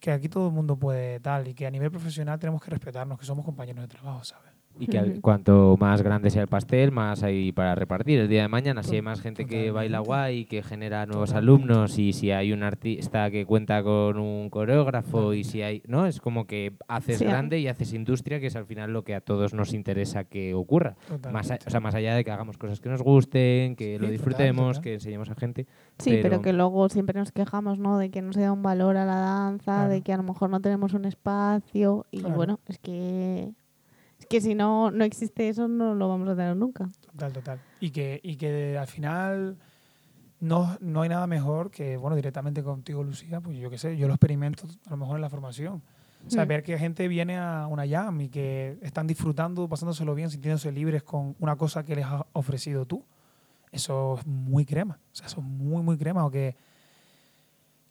[0.02, 3.18] que aquí todo el mundo puede tal y que a nivel profesional tenemos que respetarnos,
[3.18, 4.52] que somos compañeros de trabajo, ¿sabes?
[4.78, 8.48] Y que cuanto más grande sea el pastel, más hay para repartir el día de
[8.48, 8.84] mañana.
[8.84, 12.64] Si hay más gente que baila guay, que genera nuevos alumnos, y si hay un
[12.64, 15.82] artista que cuenta con un coreógrafo, y si hay.
[15.88, 16.06] ¿No?
[16.06, 19.22] Es como que haces grande y haces industria, que es al final lo que a
[19.22, 20.96] todos nos interesa que ocurra.
[21.32, 24.80] Más, o sea, más allá de que hagamos cosas que nos gusten, que lo disfrutemos,
[24.80, 25.68] que enseñemos a gente.
[26.00, 26.42] Sí, pero...
[26.42, 27.98] que luego siempre nos quejamos, ¿no?
[27.98, 30.50] De que no se da un valor a la danza, de que a lo mejor
[30.50, 33.52] no tenemos un espacio, y bueno, es que
[34.30, 36.90] que si no, no existe eso, no lo vamos a tener nunca.
[37.12, 37.60] Total, total.
[37.80, 39.58] Y que, y que al final
[40.40, 44.08] no, no hay nada mejor que, bueno, directamente contigo, Lucía, pues yo qué sé, yo
[44.08, 45.82] lo experimento a lo mejor en la formación.
[46.28, 46.48] O sea, mm.
[46.48, 51.04] ver que gente viene a una jam y que están disfrutando, pasándoselo bien, sintiéndose libres
[51.04, 53.04] con una cosa que les has ofrecido tú.
[53.72, 55.00] Eso es muy crema.
[55.12, 56.26] O sea, eso es muy, muy crema.
[56.26, 56.56] O que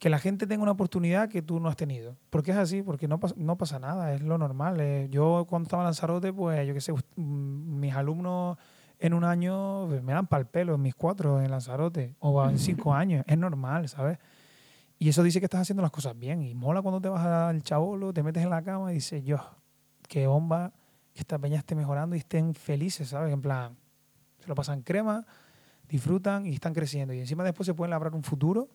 [0.04, 2.18] que la gente tenga una oportunidad que tú no has tenido.
[2.28, 4.78] Porque es así, porque no, pasa, no pasa nada, es lo normal.
[4.78, 8.58] Eh, yo cuando estaba en Lanzarote, pues yo qué sé, mm, mis alumnos
[8.98, 12.58] en un año pues, me dan pal pelo, en mis cuatro en Lanzarote, o en
[12.58, 14.18] cinco años, es normal, ¿sabes?
[14.98, 16.42] Y eso dice que estás haciendo las cosas bien.
[16.42, 19.38] Y mola cuando te vas al chabolo, te metes en la cama y dices, yo,
[20.06, 20.74] qué bomba
[21.14, 23.32] que esta peña esté mejorando y estén felices, ¿sabes?
[23.32, 23.74] En plan,
[24.38, 25.24] se lo pasan crema,
[25.88, 27.14] disfrutan y están creciendo.
[27.14, 28.68] Y encima después se pueden labrar un futuro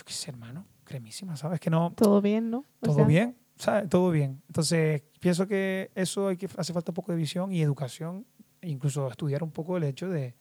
[0.00, 1.60] yo qué sé, hermano, cremísima, ¿sabes?
[1.60, 1.92] Que no...
[1.94, 2.64] Todo bien, ¿no?
[2.80, 3.86] todo bien, ¿sabes?
[3.90, 4.42] Todo bien.
[4.46, 8.26] Entonces, pienso que eso hay que, hace falta un poco de visión y educación,
[8.62, 10.34] incluso estudiar un poco el hecho de,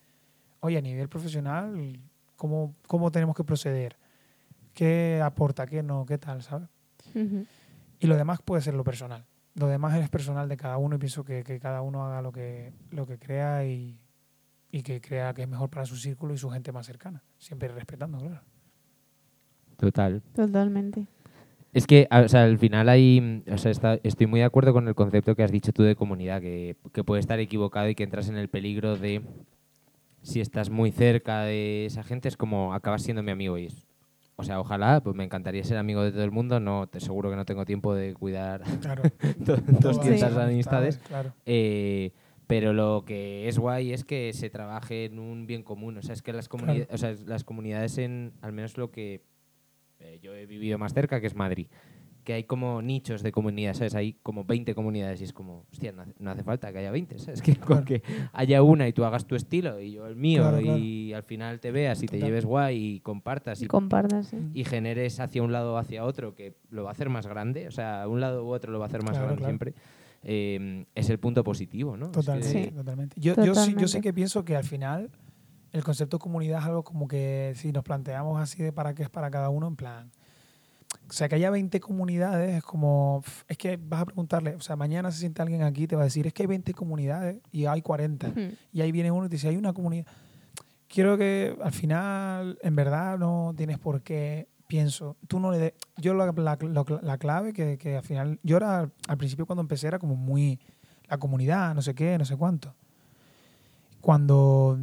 [0.61, 1.99] oye, a nivel profesional,
[2.37, 3.97] ¿cómo, cómo tenemos que proceder?
[4.73, 5.67] ¿Qué aporta?
[5.67, 6.05] ¿Qué no?
[6.05, 6.41] ¿Qué tal?
[6.41, 6.69] ¿Sabes?
[7.13, 9.25] Y lo demás puede ser lo personal.
[9.55, 12.31] Lo demás es personal de cada uno y pienso que, que cada uno haga lo
[12.31, 13.99] que, lo que crea y,
[14.71, 17.25] y que crea que es mejor para su círculo y su gente más cercana.
[17.39, 18.45] Siempre respetando, claro.
[19.79, 20.21] Total.
[20.35, 21.07] Totalmente.
[21.71, 23.71] Es que, o sea, al final hay, o sea,
[24.03, 27.03] estoy muy de acuerdo con el concepto que has dicho tú de comunidad, que, que,
[27.03, 29.21] puede estar equivocado y que entras en el peligro de,
[30.23, 33.87] si estás muy cerca de esa gente, es como acabas siendo mi amigo y es,
[34.35, 37.29] o sea, ojalá, pues me encantaría ser amigo de todo el mundo, no, te seguro
[37.29, 39.03] que no tengo tiempo de cuidar claro.
[39.37, 41.33] 200 amistades, claro.
[41.45, 42.13] eh,
[42.47, 46.13] pero lo que es guay es que se trabaje en un bien común, o sea,
[46.13, 49.21] es que las, comunidades, o sea, las comunidades en, al menos lo que
[50.09, 51.67] eh, yo he vivido más cerca, que es Madrid,
[52.23, 53.95] que hay como nichos de comunidades, ¿sabes?
[53.95, 57.41] Hay como 20 comunidades y es como, hostia, no hace, falta que haya 20, ¿sabes?
[57.43, 58.01] Que con que
[58.33, 61.71] haya una y tú hagas tu estilo y yo el mío y al final te
[61.71, 65.77] veas y te lleves guay y compartas y, compartas, y generes hacia un lado o
[65.77, 68.71] hacia otro que lo va a hacer más grande, o sea, un lado u otro
[68.71, 69.73] lo va a hacer más grande siempre.
[70.23, 72.11] Eh, es el punto positivo, ¿no?
[72.11, 73.15] Totalmente.
[73.15, 75.09] Yo, Yo, sí, yo sí que pienso que al final
[75.71, 79.03] el concepto de comunidad es algo como que si nos planteamos así de para qué
[79.03, 80.11] es para cada uno, en plan,
[81.07, 84.75] O sea, que haya 20 comunidades es como, es que vas a preguntarle, o sea,
[84.75, 87.65] mañana se siente alguien aquí te va a decir, es que hay 20 comunidades y
[87.65, 88.33] hay 40.
[88.71, 90.05] Y ahí viene uno y te dice, hay una comunidad.
[90.87, 95.75] Quiero que al final, en verdad, no tienes por qué, pienso, tú no le de,
[95.97, 99.99] yo la, la, clave que, que, al final, yo era, al principio cuando empecé era
[99.99, 100.59] como muy,
[101.07, 102.75] la comunidad, no sé qué, no sé cuánto.
[103.99, 104.77] Cuando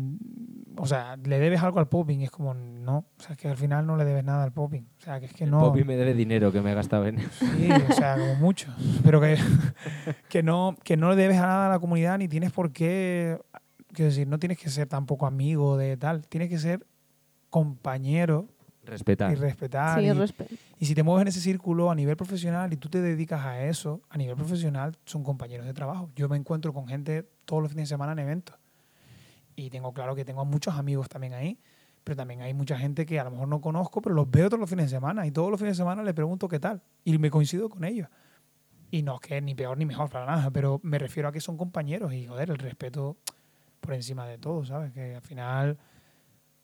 [0.79, 3.87] o sea, le debes algo al popping, es como, no, o sea, que al final
[3.87, 4.87] no le debes nada al popping.
[4.99, 5.61] O sea, que es que el no...
[5.61, 8.73] popping me debe dinero que me he gastado en Sí, o sea, como mucho.
[9.03, 9.39] Pero que,
[10.29, 13.39] que, no, que no le debes a nada a la comunidad ni tienes por qué,
[13.93, 16.87] quiero decir, no tienes que ser tampoco amigo de tal, tienes que ser
[17.49, 18.49] compañero.
[18.85, 19.33] Respetar.
[19.33, 20.01] Y respetar.
[20.01, 23.01] Sí, y, y si te mueves en ese círculo a nivel profesional y tú te
[23.01, 26.11] dedicas a eso, a nivel profesional son compañeros de trabajo.
[26.15, 28.57] Yo me encuentro con gente todos los fines de semana en eventos
[29.57, 31.59] y tengo claro que tengo muchos amigos también ahí,
[32.05, 34.61] pero también hay mucha gente que a lo mejor no conozco, pero los veo todos
[34.61, 37.19] los fines de semana y todos los fines de semana le pregunto qué tal y
[37.19, 38.09] me coincido con ellos.
[38.91, 41.41] Y no es que ni peor ni mejor para nada, pero me refiero a que
[41.41, 43.17] son compañeros y joder, el respeto
[43.81, 44.93] por encima de todo, ¿sabes?
[44.93, 45.79] Que al final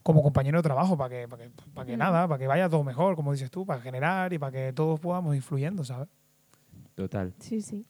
[0.02, 2.85] como compañero de trabajo para que, para que, para que nada, para que vaya todo
[2.85, 6.09] mejor, como dices tú, para generar y para que todos podamos ir fluyendo, ¿sabes?
[6.94, 7.35] Total.
[7.38, 7.87] Sí, sí.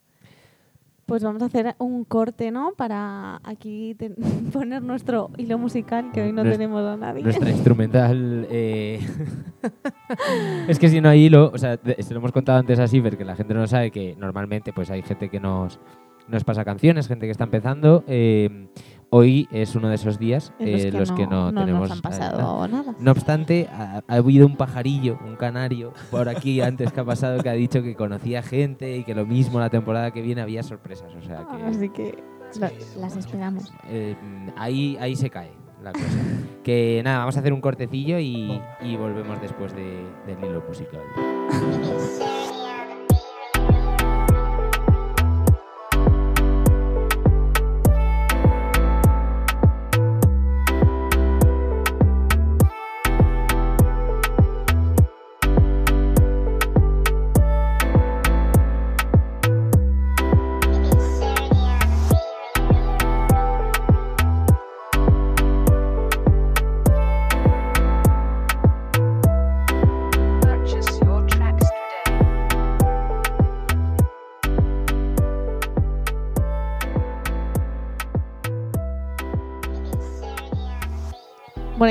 [1.06, 2.72] Pues vamos a hacer un corte, ¿no?
[2.76, 3.96] Para aquí
[4.52, 7.22] poner nuestro hilo musical, que hoy no tenemos a nadie.
[7.22, 8.46] Nuestra instrumental.
[8.50, 9.00] Eh,
[10.68, 13.24] es que si no hay hilo, o sea, se lo hemos contado antes así, porque
[13.24, 15.80] la gente no sabe que normalmente pues hay gente que nos,
[16.28, 18.04] nos pasa canciones, gente que está empezando.
[18.06, 18.68] Eh,
[19.14, 22.94] hoy es uno de esos días en los, eh, que, no, tenemos han pasado nada.
[22.98, 27.50] No obstante, ha, habido un pajarillo, un canario, por aquí antes que ha pasado que
[27.50, 31.12] ha dicho que conocía gente y que lo mismo la temporada que viene había sorpresas.
[31.14, 32.24] O sea que, Así que
[32.98, 33.72] las esperamos.
[33.88, 34.16] Eh,
[34.56, 36.06] ahí, ahí se cae la cosa.
[36.64, 41.02] que nada, vamos a hacer un cortecillo y, y volvemos después de, del hilo musical.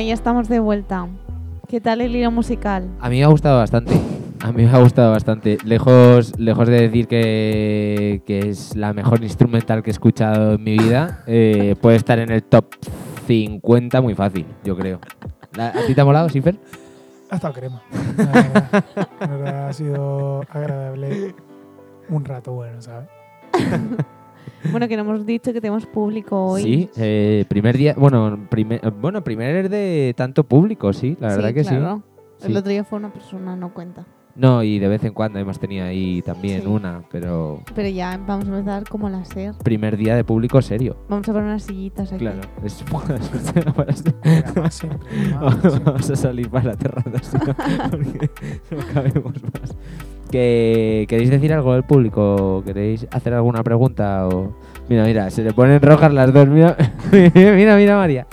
[0.06, 1.08] ya estamos de vuelta.
[1.68, 2.90] ¿Qué tal el hilo musical?
[3.00, 3.94] A mí me ha gustado bastante.
[4.42, 5.58] A mí me ha gustado bastante.
[5.64, 11.24] Lejos, lejos de decir que, es la mejor instrumental que he escuchado en mi vida,
[11.28, 12.66] eh, puede estar en el top
[13.28, 15.00] 50 muy fácil, yo creo.
[15.58, 16.58] ¿A ti te ha molado, Sifer?
[17.30, 17.82] Ha estado crema.
[19.68, 21.36] ha sido agradable.
[22.10, 23.08] Un rato bueno, ¿sabes?
[24.70, 26.64] Bueno, que no hemos dicho que tenemos público hoy.
[26.64, 31.64] Sí, eh, primer día, bueno, primer, bueno, primer de tanto público, sí, la verdad que
[31.64, 31.76] sí.
[31.76, 34.06] El otro día fue una persona, no cuenta.
[34.36, 37.62] No, y de vez en cuando hemos tenido ahí también una, pero...
[37.76, 39.54] Pero ya vamos a empezar como la ser.
[39.64, 40.96] Primer día de público serio.
[41.10, 42.20] Vamos a poner unas sillitas aquí.
[42.20, 42.40] Claro.
[42.64, 42.84] Es,
[45.86, 47.40] vamos a salir para la terraza,
[47.92, 48.30] porque
[48.72, 49.76] no cabemos más.
[50.32, 52.64] ¿Queréis decir algo del público?
[52.66, 54.28] ¿Queréis hacer alguna pregunta?
[54.28, 54.56] O...
[54.90, 56.48] Mira, mira, se le ponen rojas las dos.
[56.48, 56.76] Mira,
[57.12, 58.28] mira, mira, María.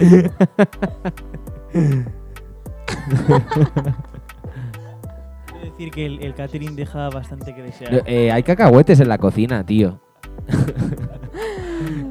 [5.63, 8.03] decir que el, catering deja bastante que desear.
[8.07, 10.01] Eh, hay cacahuetes en la cocina, tío.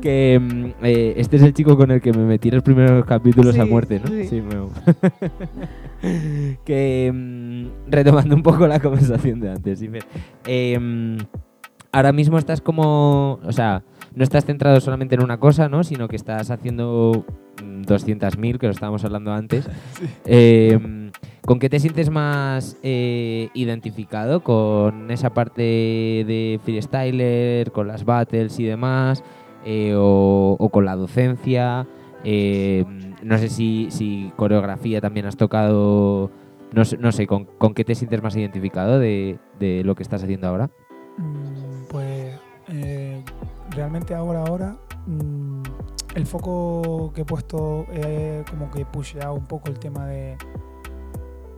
[0.02, 3.06] que mm, eh, este es el chico con el que me metí en los primeros
[3.06, 4.08] capítulos a muerte, ¿no?
[4.08, 4.42] Sí,
[6.66, 9.84] que mm, retomando un poco la conversación de antes,
[10.46, 11.18] eh,
[11.92, 13.84] ahora mismo estás como, o sea,
[14.16, 15.84] no estás centrado solamente en una cosa, ¿no?
[15.84, 17.26] Sino que estás haciendo
[17.58, 19.70] 200.000, mm, que lo estábamos hablando antes.
[20.26, 21.12] Em,
[21.46, 24.42] ¿Con qué te sientes más eh, identificado?
[24.42, 29.24] ¿Con esa parte de freestyler, con las battles y demás?
[29.70, 31.86] Eh, o, con la docencia?
[32.24, 36.32] Em, no sé si, coreografía también has tocado.
[36.72, 40.48] No, no sé, ¿con, qué te sientes más identificado de, de lo que estás haciendo
[40.48, 40.70] ahora?
[41.18, 42.40] Mm, pues
[42.70, 43.22] eh,
[43.72, 45.64] realmente ahora, ahora, mm,
[46.16, 50.38] el foco que he puesto es como que pusheado un poco el tema de,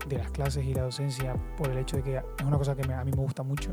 [0.08, 2.92] de las clases y la docencia por el hecho de que es una cosa que
[2.92, 3.70] a mí me gusta mucho.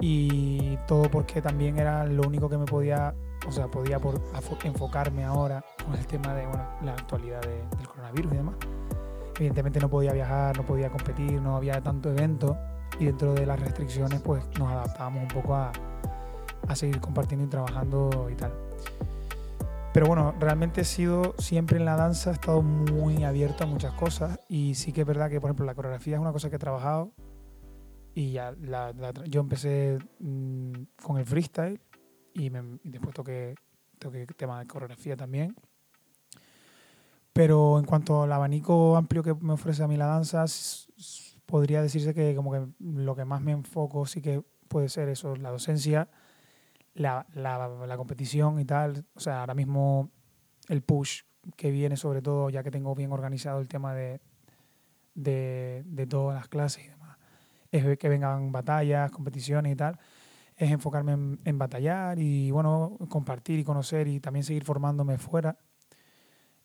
[0.00, 3.14] Y todo porque también era lo único que me podía,
[3.46, 4.20] o sea, podía por,
[4.62, 8.54] enfocarme ahora con el tema de bueno, la actualidad del coronavirus y demás.
[9.36, 12.56] Evidentemente no podía viajar, no podía competir, no había tanto evento
[12.98, 15.72] y dentro de las restricciones pues nos adaptábamos un poco a,
[16.66, 18.52] a seguir compartiendo y trabajando y tal.
[19.92, 23.92] Pero bueno, realmente he sido siempre en la danza, he estado muy abierto a muchas
[23.94, 26.56] cosas y sí que es verdad que, por ejemplo, la coreografía es una cosa que
[26.56, 27.12] he trabajado
[28.14, 31.80] y ya la, la- yo empecé mm, con el freestyle
[32.34, 33.54] y, me- y después toqué,
[33.98, 35.54] toqué tema de coreografía también.
[37.32, 40.44] Pero en cuanto al abanico amplio que me ofrece a mí la danza,
[41.46, 45.36] podría decirse que como que lo que más me enfoco sí que puede ser eso,
[45.36, 46.08] la docencia,
[46.94, 49.04] la, la, la competición y tal.
[49.14, 50.10] O sea, ahora mismo
[50.68, 51.22] el push
[51.56, 54.20] que viene sobre todo, ya que tengo bien organizado el tema de,
[55.14, 56.90] de, de todas las clases
[57.70, 59.98] es que vengan batallas, competiciones y tal,
[60.56, 65.56] es enfocarme en, batallar y bueno, compartir y conocer y también seguir formándome fuera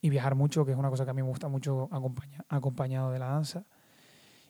[0.02, 3.12] y viajar mucho, que es una cosa que a mí me gusta mucho acompaña- acompañado
[3.12, 3.66] de la danza.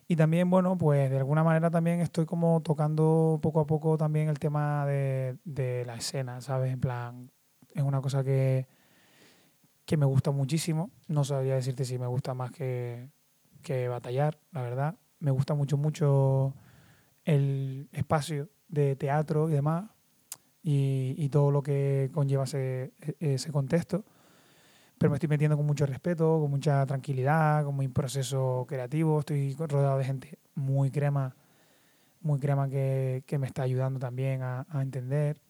[0.06, 4.28] Y también, bueno, pues de alguna manera también estoy como tocando poco a poco también
[4.28, 6.72] el tema de, de la escena, ¿sabes?
[6.72, 7.30] En plan,
[7.74, 8.66] es una cosa que,
[9.86, 10.90] que me gusta muchísimo.
[11.08, 13.10] No sabría decirte si me gusta más que,
[13.62, 14.96] que batallar, la verdad.
[15.24, 16.52] Me gusta mucho, mucho
[17.24, 19.86] el espacio de teatro y demás
[20.62, 24.04] y, todo lo que conlleva ese, ese contexto.
[24.98, 29.20] Pero me estoy metiendo con mucho respeto, con mucha tranquilidad, con mi proceso creativo.
[29.20, 31.34] Estoy rodeado de gente muy crema,
[32.20, 35.40] muy crema que, que me está ayudando también a, a entender.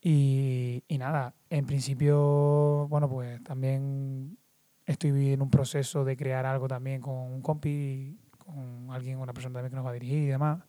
[0.00, 4.38] Y, y nada, en principio, bueno, pues también
[4.86, 8.18] estoy en un proceso de crear algo también con un compi,
[8.54, 10.60] con alguien, una persona también que nos va a dirigir y demás.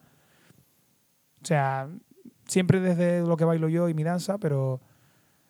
[1.42, 1.88] O sea,
[2.46, 4.80] siempre desde lo que bailo yo y mi danza, pero,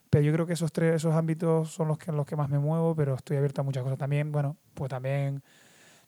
[0.08, 2.48] pero yo creo que esos tres, esos ámbitos son los que, en los que más
[2.48, 4.30] me muevo, pero estoy abierto a muchas cosas también.
[4.30, 5.42] Bueno, pues también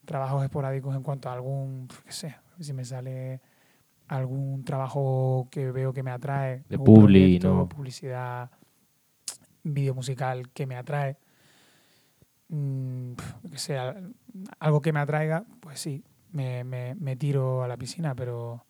[0.05, 3.41] trabajos esporádicos en cuanto a algún, qué sé, si me sale
[4.07, 7.69] algún trabajo que veo que me atrae, De publi, proyecto, ¿no?
[7.69, 8.51] publicidad,
[9.63, 11.17] vídeo musical que me atrae,
[12.49, 13.13] mm,
[13.49, 13.95] que sea
[14.59, 16.03] algo que me atraiga, pues sí,
[16.33, 18.65] me, me, me tiro a la piscina, pero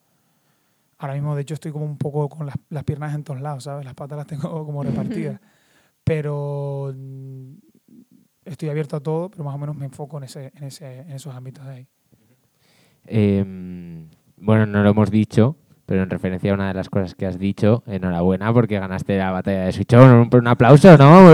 [1.00, 3.64] ahora mismo de hecho estoy como un poco con las, las piernas en todos lados,
[3.64, 3.84] ¿sabes?
[3.86, 5.40] Las patas las tengo como repartidas,
[6.04, 7.54] pero mm,
[8.46, 11.12] estoy abierto a todo, pero más o menos me enfoco en, ese, en, ese, en
[11.12, 11.88] esos ámbitos de ahí.
[13.06, 13.44] Eh,
[14.38, 17.38] bueno, no lo hemos dicho, pero en referencia a una de las cosas que has
[17.38, 20.10] dicho, enhorabuena porque ganaste la batalla de Suichón.
[20.12, 21.30] Un, un aplauso, ¿no?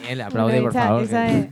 [0.00, 1.02] Daniel, aplaude, Bueno, por favor.
[1.02, 1.48] esa que- es-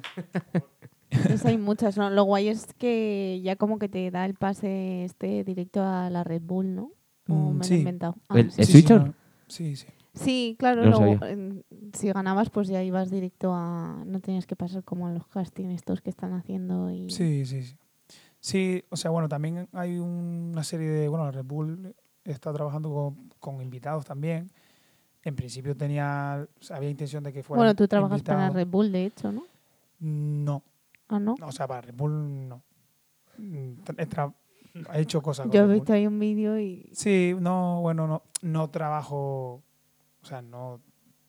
[1.10, 2.10] esa hay muchas, ¿no?
[2.10, 6.24] Lo guay es que ya como que te da el pase este directo a la
[6.24, 6.90] Red Bull, ¿no?
[7.28, 7.74] O Mm, me lo he sí.
[7.76, 8.16] inventado.
[8.28, 8.62] Ah, El- sí.
[8.62, 9.14] ¿Es Sí, sí, no.
[9.46, 9.86] Sí, sí.
[10.14, 14.02] Sí, claro, No lo luego, en- si ganabas pues ya ibas directo a...
[14.04, 17.08] No tenías que pasar como a los castings estos que están haciendo y...
[17.10, 17.76] Sí, sí, sí.
[18.40, 21.94] Sí, o sea, bueno, también hay una serie de, bueno, la Red Bull
[22.24, 24.50] está trabajando con, con invitados también.
[25.24, 28.50] En principio tenía, o sea, había intención de que fuera Bueno, tú trabajas para la.
[28.54, 29.42] Red Bull, de hecho, ¿no?
[30.00, 30.62] No,
[31.08, 31.36] Ah, ¿no?
[31.40, 32.62] o sea, para Red Bull no.
[33.38, 34.34] Mm, tra-
[34.94, 36.90] he hecho cosas con Yo he visto ahí un vídeo y...
[36.92, 39.62] Sí, no, bueno, no, no trabajo,
[40.22, 40.80] o sea, no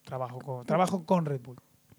[0.04, 1.58] trabajo con, trabajo con Red Bull.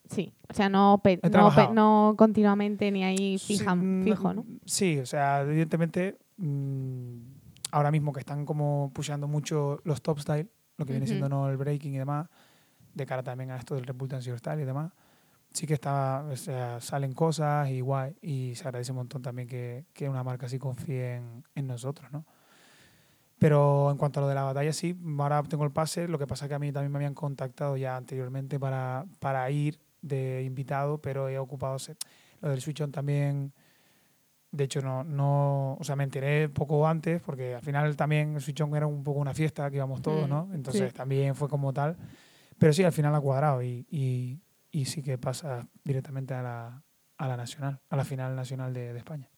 [0.09, 1.72] Sí, o sea, no, pe- no, pe- trabajado.
[1.74, 4.45] no continuamente ni ahí fija, mm, fijo, ¿no?
[4.64, 7.18] Sí, o sea, evidentemente, mm,
[7.70, 11.49] ahora mismo que están como pusheando mucho los top style, lo que viene siendo ¿no?
[11.49, 12.28] el breaking y demás,
[12.95, 14.93] de cara también a esto del Red Bull Dance Style y demás,
[15.53, 19.48] sí que está, o sea, salen cosas y guay, y se agradece un montón también
[19.48, 22.24] que, que una marca así confíe en, en nosotros, ¿no?
[23.38, 26.26] Pero en cuanto a lo de la batalla, sí, ahora tengo el pase, lo que
[26.26, 30.42] pasa es que a mí también me habían contactado ya anteriormente para, para ir de
[30.44, 31.96] invitado, pero he ocupado ese-
[32.42, 33.53] lo del Switch On también.
[34.53, 38.40] De hecho, no, no, o sea, me enteré poco antes, porque al final también el
[38.42, 40.48] Switch On era un poco una fiesta que íbamos todos, Mm, ¿no?
[40.53, 40.96] Entonces sí.
[40.96, 41.96] también fue como tal.
[42.59, 44.38] Pero sí, al final ha cuadrado y, y,
[44.70, 46.84] y sí que pasa directamente a la,
[47.18, 49.28] a la nacional, a la final nacional de, de España.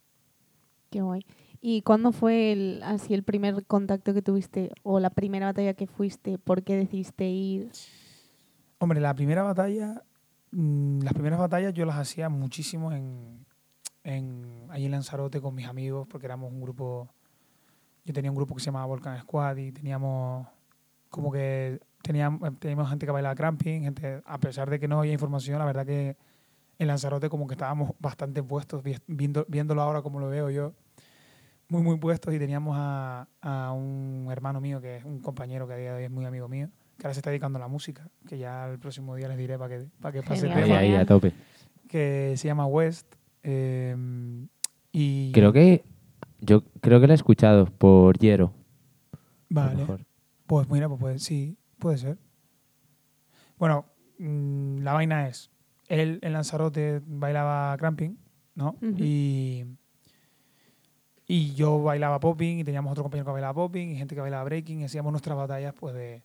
[0.91, 1.25] Qué guay.
[1.61, 5.87] ¿Y cuándo fue el, así el primer contacto que tuviste o la primera batalla que
[5.87, 6.37] fuiste?
[6.37, 7.71] ¿Por qué decidiste ir?
[8.79, 10.03] Hombre, la primera batalla,
[10.51, 13.47] mm, las primeras batallas yo las hacía muchísimo en,
[14.03, 17.09] en ahí en Lanzarote con mis amigos, porque éramos un grupo,
[18.05, 20.49] yo tenía un grupo que se llamaba Volcan Squad y teníamos
[21.11, 25.13] como que teníamos, teníamos gente que bailaba cramping, gente, a pesar de que no había
[25.13, 26.17] información, la verdad que
[26.79, 30.73] en Lanzarote como que estábamos bastante puestos, vi- viendo, viéndolo ahora como lo veo yo,
[31.69, 35.75] muy, muy puestos y teníamos a, a un hermano mío que es un compañero que
[35.75, 37.69] a día de hoy es muy amigo mío, que ahora se está dedicando a la
[37.69, 40.59] música, que ya el próximo día les diré para que, para que pase el Genial.
[40.59, 41.33] Ahí, tema, ahí, a tope.
[41.89, 43.07] que se llama West.
[43.43, 43.97] eh,
[44.93, 45.85] y Creo que
[46.41, 48.53] Yo creo que la he escuchado por Yero.
[49.49, 49.87] Vale.
[50.47, 52.19] Pues mira, pues puede- sí, puede ser.
[53.59, 53.87] Bueno,
[54.19, 55.51] mm, la vaina es,
[55.89, 58.17] él en Lanzarote bailaba cramping,
[58.55, 58.77] ¿no?
[58.97, 59.67] Y
[61.27, 64.45] y yo bailaba popping y teníamos otro compañero que bailaba popping y gente que bailaba
[64.45, 66.23] breaking y hacíamos nuestras batallas pues de,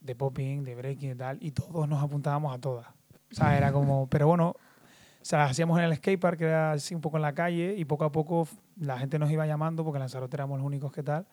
[0.00, 2.86] de popping, de breaking y tal y todos nos apuntábamos a todas.
[2.88, 6.72] O sea, era como, pero bueno, o sea, las hacíamos en el skatepark, que era
[6.72, 9.82] así un poco en la calle y poco a poco la gente nos iba llamando
[9.82, 11.26] porque en Lanzarote éramos los únicos que tal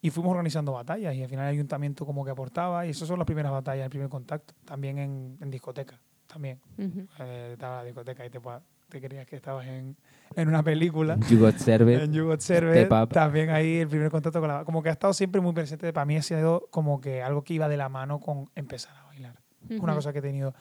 [0.00, 3.18] y fuimos organizando batallas y al final el ayuntamiento como que aportaba y esas son
[3.18, 6.60] las primeras batallas, el primer contacto, también en, en discoteca, también.
[6.78, 7.06] Ujú.
[7.20, 8.40] Eh, estaba la discoteca y te,
[8.88, 9.96] te creías que estabas en,
[10.36, 11.18] en una película.
[11.28, 12.02] You Got Served.
[12.02, 14.64] En You Got Served, también ahí el primer contacto con la...
[14.64, 17.54] Como que ha estado siempre muy presente, para mí ha sido como que algo que
[17.54, 19.34] iba de la mano con empezar a bailar.
[19.68, 19.94] Una Ujú.
[19.94, 20.54] cosa que he tenido...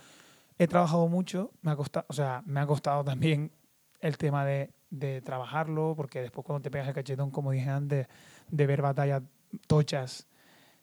[0.60, 3.52] He trabajado mucho, me ha costado, o sea, me ha costado también
[4.00, 8.08] el tema de, de trabajarlo, porque después cuando te pegas el cachetón, como dije antes,
[8.50, 9.24] de ver batallas
[9.68, 10.28] tochas,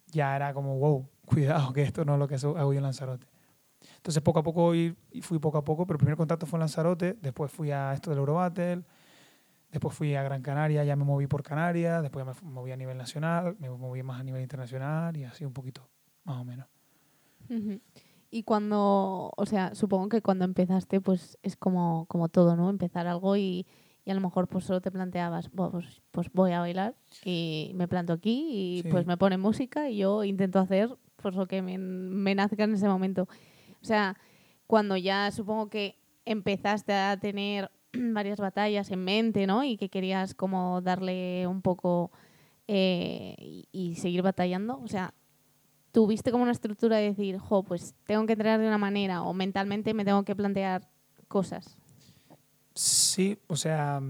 [0.09, 3.27] ya era como, wow, cuidado, que esto no es lo que hago yo en Lanzarote.
[3.97, 4.73] Entonces, poco a poco
[5.23, 8.11] fui poco a poco, pero el primer contacto fue en Lanzarote, después fui a esto
[8.11, 8.83] del Eurobattle,
[9.71, 12.97] después fui a Gran Canaria, ya me moví por Canarias, después me moví a nivel
[12.97, 15.89] nacional, me moví más a nivel internacional y así un poquito,
[16.25, 16.67] más o menos.
[18.31, 22.71] Y cuando, o sea, supongo que cuando empezaste, pues es como, como todo, ¿no?
[22.71, 23.67] Empezar algo y,
[24.05, 26.95] y a lo mejor pues solo te planteabas, "Buah, pues, pues voy a bailar
[27.25, 28.49] y me planto aquí
[28.79, 28.89] y Sí.
[28.89, 32.75] pues me pone música y yo intento hacer pues lo que me, me nazca en
[32.75, 33.23] ese momento.
[33.81, 34.17] O sea,
[34.67, 35.97] cuando ya supongo que
[36.27, 39.65] empezaste a tener varias batallas en mente, ¿no?
[39.65, 42.11] Y que querías como darle un poco
[42.69, 45.15] eh, y, y seguir batallando, o sea,
[45.93, 49.33] tuviste como una estructura de decir, jo, pues tengo que entrenar de una manera o
[49.33, 50.89] mentalmente me tengo que plantear
[51.29, 51.77] cosas.
[52.75, 54.01] Sí, o sea,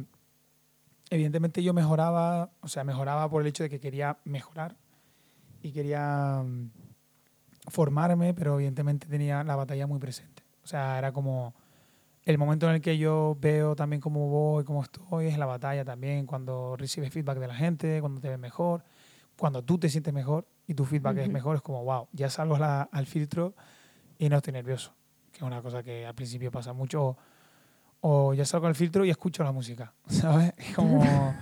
[1.10, 4.76] evidentemente yo mejoraba, o sea, mejoraba por el hecho de que quería mejorar
[5.62, 6.70] y quería mm,
[7.68, 10.42] formarme, pero evidentemente tenía la batalla muy presente.
[10.62, 11.54] O sea, era como
[12.24, 15.84] el momento en el que yo veo también cómo voy, cómo estoy, es la batalla
[15.84, 18.82] también, cuando recibes feedback de la gente, cuando te ves mejor,
[19.36, 22.56] cuando tú te sientes mejor y tu feedback es mejor, es como, wow, ya salgo
[22.58, 23.54] la- al filtro
[24.18, 24.94] y no estoy nervioso,
[25.32, 27.16] que es una cosa que al principio pasa mucho.
[28.06, 30.52] O, o ya salgo al filtro y escucho la música, ¿sabes?
[30.58, 31.32] Es como,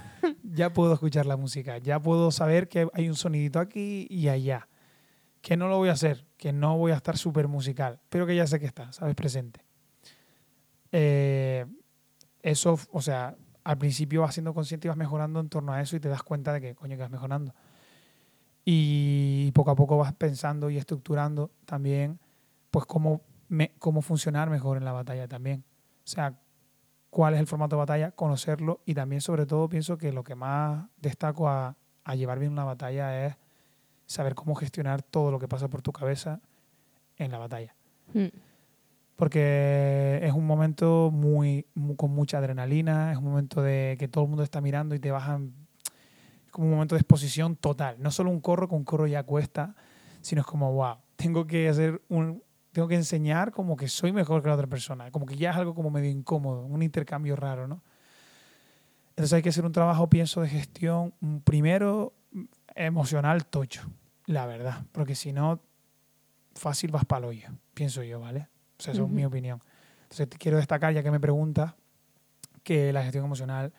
[0.54, 4.68] ya puedo escuchar la música, ya puedo saber que hay un sonidito aquí y allá,
[5.40, 8.36] que no lo voy a hacer, que no voy a estar súper musical, pero que
[8.36, 9.14] ya sé que está, ¿sabes?
[9.16, 9.64] Presente.
[10.92, 11.66] Eh,
[12.42, 15.96] eso, o sea, al principio vas siendo consciente y vas mejorando en torno a eso
[15.96, 17.54] y te das cuenta de que, coño, que vas mejorando.
[18.64, 22.20] Y poco a poco vas pensando y estructurando también,
[22.70, 25.64] pues, cómo, me- cómo funcionar mejor en la batalla también.
[26.04, 26.38] O sea,
[27.12, 30.34] cuál es el formato de batalla, conocerlo y también, sobre todo, pienso que lo que
[30.34, 33.36] más destaco a, a llevar bien una batalla es
[34.06, 36.40] saber cómo gestionar todo lo que pasa por tu cabeza
[37.18, 37.74] en la batalla
[38.14, 38.26] Mm.
[39.16, 44.24] porque es un momento muy, mu- con mucha adrenalina, es un momento de que todo
[44.24, 45.52] el mundo está mirando y te bajan,
[46.46, 47.96] es como un momento de exposición total.
[48.00, 49.74] No solo un corro, que un corro ya cuesta,
[50.20, 52.42] sino es como, wow, tengo que hacer un,
[52.72, 55.56] tengo que enseñar como que soy mejor que la otra persona, como que ya es
[55.56, 57.82] algo como medio incómodo, un intercambio raro, ¿no?
[59.10, 62.44] Entonces hay que hacer un trabajo, pienso, de gestión, mm, primero mm,
[62.74, 63.82] emocional tocho,
[64.24, 65.60] la verdad, porque si no,
[66.54, 68.48] fácil vas para hoyo, pienso yo, ¿vale?
[68.78, 69.14] O sea, eso es Ujú.
[69.14, 69.60] mi opinión.
[70.04, 71.74] Entonces te quiero destacar, ya que me preguntas,
[72.62, 73.72] que la gestión emocional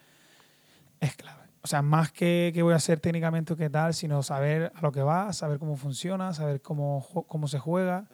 [1.00, 1.42] es clave.
[1.64, 4.82] O sea, más que qué voy a hacer técnicamente o qué tal, sino saber a
[4.82, 8.08] lo que va, saber cómo funciona, saber cómo, cómo se juega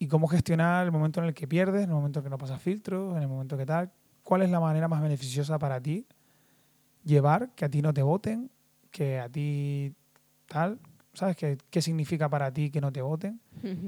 [0.00, 2.38] y cómo gestionar el momento en el que pierdes, en el momento en que no
[2.38, 3.92] pasas filtros, en el momento que tal.
[4.24, 6.06] ¿Cuál es la manera más beneficiosa para ti
[7.04, 8.50] llevar que a ti no te voten,
[8.90, 9.94] que a ti
[10.46, 10.80] tal?
[11.12, 13.42] ¿Sabes qué, qué significa para ti que no te voten?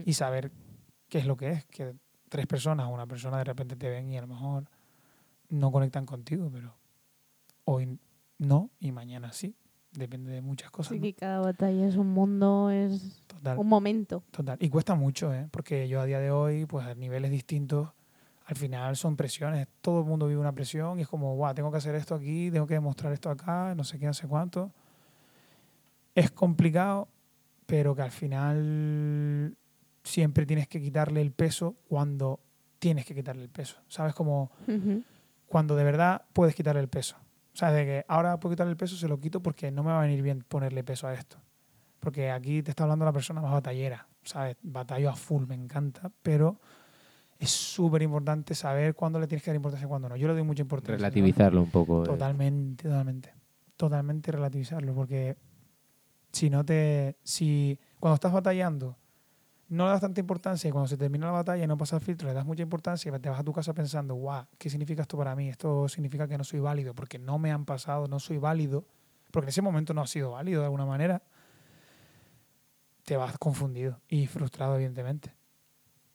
[0.04, 0.52] Y saber
[1.08, 1.94] qué es lo que es, que
[2.28, 4.68] tres personas o una persona de repente te ven y a lo mejor
[5.48, 6.76] no conectan contigo, pero
[7.64, 7.98] hoy
[8.36, 9.56] no y mañana sí.
[9.94, 10.92] Depende de muchas cosas.
[10.92, 11.02] Así ¿no?
[11.04, 14.22] que cada batalla es un mundo, es Total, un momento.
[14.30, 14.56] total.
[14.60, 15.48] Y cuesta mucho, ¿eh?
[15.50, 17.90] porque yo a día de hoy, pues a niveles distintos,
[18.46, 19.68] al final son presiones.
[19.80, 22.50] Todo el mundo vive una presión y es como, guau, tengo que hacer esto aquí,
[22.50, 24.70] tengo que demostrar esto acá, no sé qué, no sé cuánto.
[26.14, 27.08] Es complicado,
[27.66, 29.56] pero que al final
[30.04, 32.40] siempre tienes que quitarle el peso cuando
[32.78, 33.76] tienes que quitarle el peso.
[33.88, 34.14] ¿Sabes?
[34.14, 35.02] Como Ujú.
[35.46, 37.16] cuando de verdad puedes quitarle el peso.
[37.52, 39.90] O sea, de que ahora puedo quitarle el peso, se lo quito porque no me
[39.90, 41.36] va a venir bien ponerle peso a esto.
[42.00, 44.06] Porque aquí te está hablando la persona más batallera.
[44.24, 44.56] ¿Sabes?
[44.62, 46.60] Batallo a full, me encanta, pero
[47.38, 50.16] es súper importante saber cuándo le tienes que dar importancia y cuándo no.
[50.16, 50.96] Yo le doy mucha importancia.
[50.96, 52.04] Relativizarlo un poco.
[52.04, 52.06] eh.
[52.06, 53.34] Totalmente, totalmente.
[53.76, 55.36] totalmente relativizarlo, porque
[56.30, 57.16] si no te.
[57.24, 58.96] Si cuando estás batallando
[59.72, 62.02] no le das tanta importancia y cuando se termina la batalla y no pasa el
[62.02, 65.00] filtro, le das mucha importancia y te vas a tu casa pensando, guau, ¿qué significa
[65.00, 65.48] esto para mí?
[65.48, 68.84] Esto significa que no soy válido porque no me han pasado, no soy válido,
[69.30, 71.22] porque en ese momento no ha sido válido de alguna manera.
[73.06, 75.34] Te vas confundido y frustrado, evidentemente.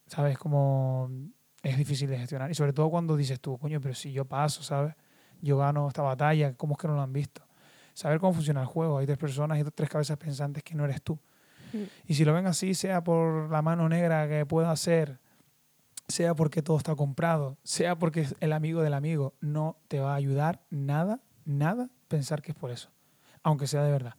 [0.05, 0.37] ¿Sabes?
[0.37, 1.09] Como
[1.63, 2.51] es difícil de gestionar.
[2.51, 4.93] Y sobre todo cuando dices tú, coño, pero si yo paso, ¿sabes?
[5.41, 7.41] Yo gano esta batalla, ¿cómo es que no lo han visto?
[7.95, 8.99] Saber cómo funciona el juego.
[8.99, 11.17] Hay tres personas y tres cabezas pensantes que no eres tú.
[12.07, 15.19] Y si lo ven así, sea por la mano negra que pueda hacer,
[16.07, 20.13] sea porque todo está comprado, sea porque es el amigo del amigo, no te va
[20.13, 22.89] a ayudar nada, nada pensar que es por eso,
[23.43, 24.15] aunque sea de verdad.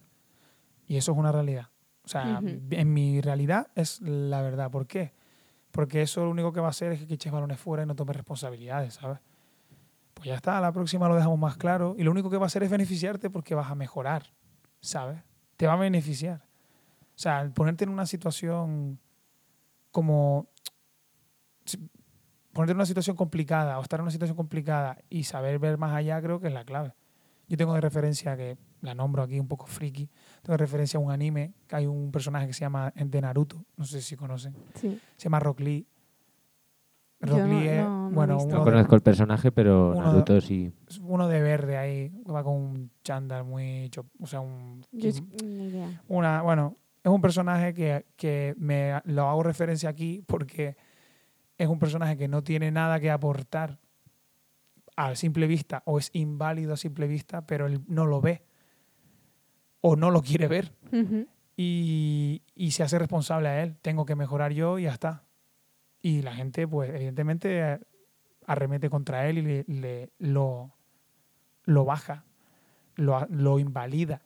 [0.87, 1.69] Y eso es una realidad.
[2.03, 4.71] O sea, en mi realidad es la verdad.
[4.71, 5.13] ¿Por qué?
[5.71, 7.95] Porque eso lo único que va a hacer es que eches balones fuera y no
[7.95, 9.19] tomes responsabilidades, ¿sabes?
[10.15, 11.95] Pues ya está, a la próxima lo dejamos más claro.
[11.97, 14.33] Y lo único que va a hacer es beneficiarte porque vas a mejorar,
[14.81, 15.21] ¿sabes?
[15.55, 16.48] Te va a beneficiar.
[17.19, 18.97] O sea, el ponerte en una situación
[19.91, 20.47] como
[22.53, 25.93] ponerte en una situación complicada o estar en una situación complicada y saber ver más
[25.93, 26.93] allá creo que es la clave.
[27.49, 30.09] Yo tengo de referencia, que la nombro aquí un poco friki,
[30.43, 33.65] tengo de referencia a un anime, que hay un personaje que se llama de Naruto,
[33.75, 34.97] no sé si conocen, sí.
[35.17, 35.85] se llama Rock Lee.
[37.19, 40.71] Rock Lee es, bueno, no conozco el personaje, pero Naruto sí.
[41.01, 43.91] Uno de verde ahí, va con un chándal muy,
[44.21, 44.85] o sea, un,
[46.07, 50.75] una, bueno, es un personaje que, que, me lo hago referencia aquí porque
[51.57, 53.79] es un personaje que no tiene nada que aportar
[54.95, 58.43] a simple vista o es inválido a simple vista, pero él no lo ve
[59.81, 60.73] o no lo quiere ver
[61.55, 63.75] y, y, se hace responsable a él.
[63.81, 65.23] Tengo que mejorar yo y ya está.
[66.01, 67.79] Y la gente, pues evidentemente,
[68.45, 70.73] arremete contra él y le, le lo,
[71.65, 72.23] lo baja,
[72.95, 74.21] lo, lo invalida.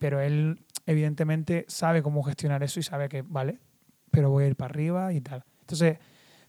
[0.00, 3.58] Pero él evidentemente sabe cómo gestionar eso y sabe que, vale,
[4.10, 5.44] pero voy a ir para arriba y tal.
[5.60, 5.98] Entonces,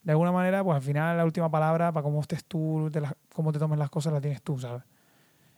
[0.03, 3.51] de alguna manera, pues al final la última palabra para cómo estés tú, de cómo
[3.51, 4.84] te tomes las cosas, la tienes tú, ¿sabes?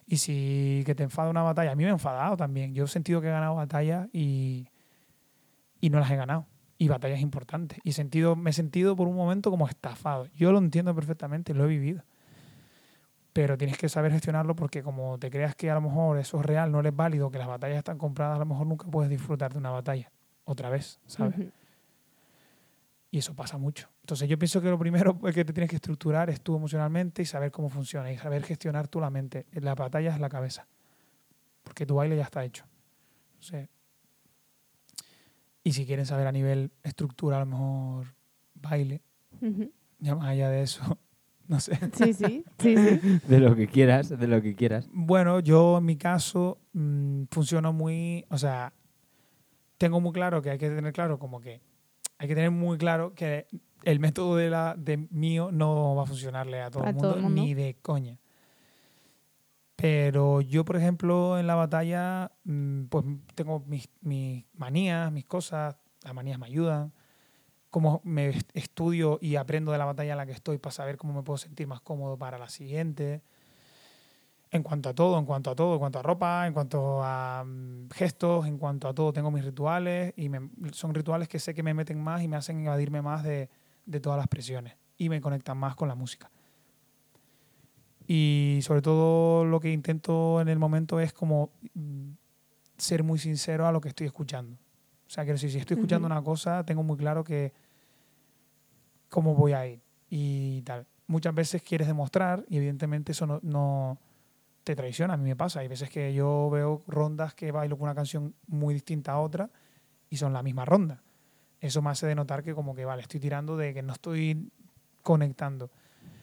[0.08, 2.76] Y si que te enfada una batalla, a mí me ha enfadado también.
[2.76, 4.68] Yo he sentido que he ganado batallas y,
[5.82, 6.46] y no las he ganado.
[6.78, 7.80] Y batallas importantes.
[7.84, 10.28] Y sentido, me he sentido por un momento como estafado.
[10.36, 12.04] Yo lo entiendo perfectamente, lo he vivido
[13.36, 16.46] pero tienes que saber gestionarlo porque como te creas que a lo mejor eso es
[16.46, 19.52] real, no eres válido, que las batallas están compradas, a lo mejor nunca puedes disfrutar
[19.52, 20.10] de una batalla
[20.46, 21.36] otra vez, ¿sabes?
[23.12, 23.90] Y eso pasa mucho.
[24.04, 27.26] Entonces yo pienso que lo primero que te tienes que estructurar es tú emocionalmente y
[27.26, 29.46] saber cómo funciona y saber gestionar tú la mente.
[29.52, 30.66] La batalla es la cabeza,
[31.62, 32.64] porque tu baile ya está hecho.
[35.62, 38.16] y si quieren saber a nivel estructura, a lo mejor
[38.54, 39.02] baile,
[40.00, 40.98] ya más allá de eso,
[41.48, 41.78] no sé.
[41.94, 43.20] Sí, sí, sí, sí.
[43.28, 44.90] De lo que quieras, de lo que quieras.
[44.92, 48.74] Bueno, yo en mi caso mmm, funciono muy, o sea,
[49.78, 51.62] tengo muy claro que hay que tener claro como que
[52.18, 53.48] hay que tener muy claro que
[53.84, 57.54] el método de la de mío no va a funcionarle a todo, el, mundo, ni
[57.54, 58.20] de coña.
[59.76, 65.76] Pero yo, por ejemplo, en la batalla, mm, pues tengo mis, mis manías, mis cosas,
[66.04, 66.94] las manías me ayudan
[67.76, 71.14] cómo me estudio y aprendo de la batalla en la que estoy para saber cómo
[71.14, 73.22] me puedo sentir más cómodo para la siguiente.
[74.50, 77.44] En cuanto a todo, en cuanto a todo, en cuanto a ropa, en cuanto a
[77.46, 80.32] mm, gestos, en cuanto a todo, tengo mis rituales y
[80.72, 83.50] son rituales que sé que me meten más y me hacen evadirme más de,
[83.86, 86.32] de todas las presiones y me conectan más con la música.
[88.08, 92.12] Y sobre todo lo que intento en el momento es como mm,
[92.78, 94.56] ser muy sincero a lo que estoy escuchando.
[95.08, 97.65] O sea, que si estoy escuchando una cosa, tengo muy claro que
[99.10, 100.88] cómo voy a ir y tal.
[101.08, 104.00] Muchas veces quieres demostrar y evidentemente eso no,
[104.64, 105.14] te traiciona.
[105.14, 105.60] A mí me pasa.
[105.60, 109.50] Hay veces que yo veo rondas que bailo con una canción muy distinta a otra
[110.10, 111.04] y son la misma ronda.
[111.60, 114.52] Eso me hace denotar que como que, vale, estoy tirando de que no estoy
[115.04, 115.70] conectando.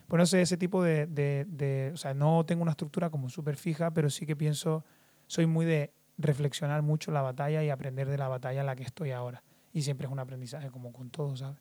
[0.09, 3.29] Pues no sé, ese tipo de, de, de, O sea, no tengo una estructura como
[3.31, 4.85] súper fija, pero sí que pienso,
[5.27, 8.83] soy muy de reflexionar mucho la batalla y aprender de la batalla en la que
[8.83, 9.43] estoy ahora.
[9.73, 11.59] Y siempre es un aprendizaje como con todo, ¿sabes?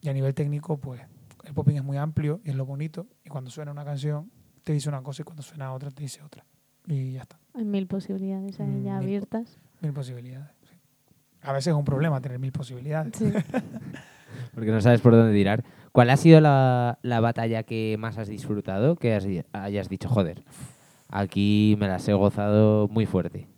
[0.00, 1.00] Y a nivel técnico, pues
[1.44, 3.06] el popping es muy amplio y es lo bonito.
[3.24, 4.30] Y cuando suena una canción,
[4.64, 6.44] te dice una cosa y cuando suena otra, te dice otra.
[6.86, 7.38] Y ya está.
[7.54, 9.58] Hay mil posibilidades ahí ya abiertas.
[9.80, 10.52] Mil posibilidades.
[11.42, 13.16] A veces es un problema tener mil posibilidades.
[13.16, 13.32] Sí.
[14.54, 15.64] Porque no sabes por dónde tirar.
[15.92, 18.96] ¿Cuál ha sido la, la batalla que más has disfrutado?
[18.96, 19.14] Que
[19.52, 20.44] hayas dicho, joder,
[21.08, 23.48] aquí me las he gozado muy fuerte.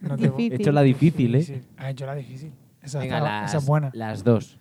[0.00, 1.62] No te he hecho la difícil, ¿eh?
[1.76, 2.52] Ha hecho la difícil.
[2.82, 3.90] Esa, Venga, las, buena.
[3.92, 4.58] Las dos.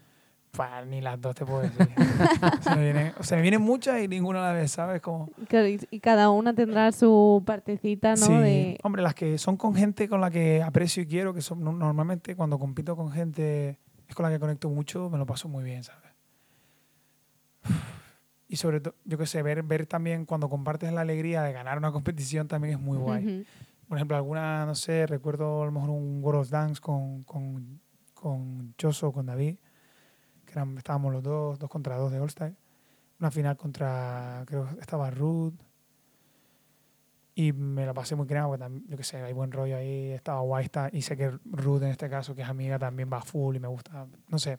[0.52, 1.88] Pues, ni las dos te puedo decir.
[2.62, 5.02] se, me vienen, se me vienen muchas y ninguna a la vez, ¿sabes?
[5.02, 8.26] Como, Claro, y, cada una tendrá su partecita, ¿no?
[8.26, 11.42] sí, De, hombre, las que son con gente con la que aprecio y quiero, que
[11.42, 15.26] son no- normalmente cuando compito con gente es con la que conecto mucho, me lo
[15.26, 16.08] paso muy bien, ¿sabes?
[18.50, 21.78] Y sobre todo, yo qué sé, ver, ver también cuando compartes la alegría de ganar
[21.78, 23.46] una competición también es muy guay.
[23.90, 27.82] Por ejemplo, alguna, no sé, recuerdo a lo mejor un World of Dance con, con,
[28.20, 29.58] con Choso, con David,
[30.46, 32.54] que eran, estábamos los dos, dos contra dos de All-Star.
[33.20, 35.54] Una final contra, creo estaba Ruth.
[37.36, 40.12] Y me la pasé muy crema, porque también, yo qué sé, hay buen rollo ahí,
[40.12, 40.66] estaba guay.
[40.66, 43.60] Está, y sé que Ruth en este caso, que es amiga, también va full y
[43.60, 44.58] me gusta, no sé.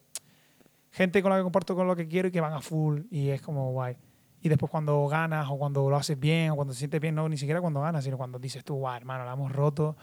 [0.92, 3.30] Gente con la que comparto con lo que quiero y que van a full y
[3.30, 3.96] es como guay.
[4.40, 7.28] Y después cuando ganas o cuando lo haces bien o cuando te sientes bien, no
[7.28, 9.96] ni siquiera cuando ganas, sino cuando dices tú, guau, hermano, la hemos roto,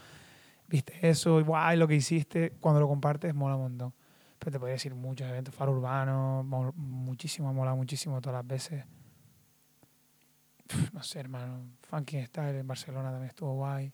[0.68, 3.93] viste eso, y guay, lo que hiciste, cuando lo compartes mola un montón.
[4.39, 8.84] Pero te podría decir muchos eventos, Faro Urbano, mol- muchísimo, mola muchísimo todas las veces.
[10.68, 13.91] Pff, No sé, hermano, Funky Style en Barcelona también estuvo guay.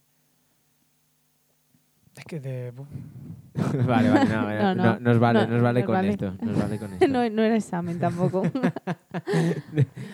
[2.16, 2.72] Es que te...
[3.88, 6.10] vale, vale, no, No, no, no, nos vale, no, nos vale nos con vale.
[6.10, 6.34] esto.
[6.42, 7.08] Nos vale con esto.
[7.08, 8.44] no, no era examen tampoco.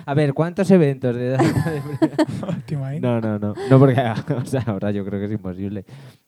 [0.06, 1.40] A ver, ¿cuántos eventos de edad?
[2.66, 3.02] ¿Te imaginas?
[3.02, 3.54] No, no, no.
[3.70, 4.00] No, porque
[4.36, 5.86] o sea, ahora yo creo que es imposible.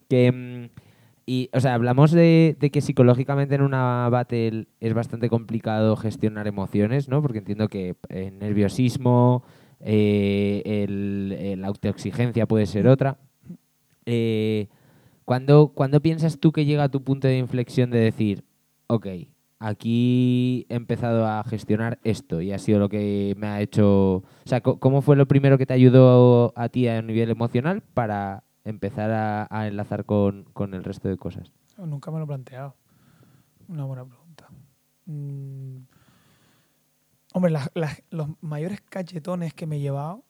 [0.10, 0.80] Que, mm,
[1.26, 7.08] y, o sea, hablamos de, que psicológicamente en una battle es bastante complicado gestionar emociones,
[7.08, 7.22] ¿no?
[7.22, 9.44] Porque entiendo que el nerviosismo,
[9.80, 13.20] eh, el, la autoexigencia puede ser otra.
[14.08, 14.70] Eh,
[15.24, 18.44] ¿cuándo, cuándo piensas tú que llega tu punto de inflexión de decir,
[18.88, 19.08] ok,
[19.60, 24.16] aquí he empezado a gestionar esto y ha sido lo que me ha hecho...
[24.16, 28.44] O sea, ¿cómo fue lo primero que te ayudó a ti a nivel emocional para
[28.66, 31.52] empezar a, a enlazar con, con el resto de cosas?
[31.78, 32.76] Nunca me lo he planteado.
[33.68, 34.48] Una buena pregunta.
[35.06, 35.78] Mm,
[37.34, 40.24] Hombre, las- las- los mayores cachetones que me he llevado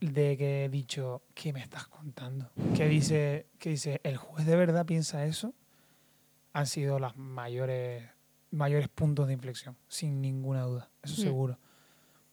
[0.00, 2.50] de que he dicho, ¿qué me estás contando?
[2.74, 5.52] Que dice, que dice, ¿el juez de verdad piensa eso?
[6.54, 8.08] Han sido los mayores,
[8.50, 11.24] mayores puntos de inflexión, sin ninguna duda, eso Mm.
[11.24, 11.54] seguro.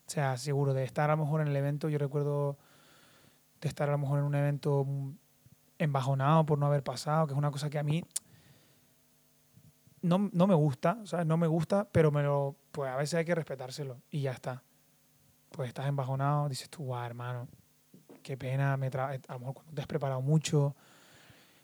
[0.07, 2.57] O sea, seguro, de estar a lo mejor en el evento, yo recuerdo
[3.59, 4.87] de estar a lo mejor en un evento
[5.79, 8.03] embajonado por no haber pasado, que es una cosa que a mí
[10.01, 10.97] no, no me gusta.
[11.25, 14.63] No me gusta, pero me lo, pues a veces hay que respetárselo y ya está.
[15.51, 17.47] Pues estás embajonado, dices tú, guau, hermano,
[18.21, 20.75] qué pena, me a lo mejor cuando te has preparado mucho,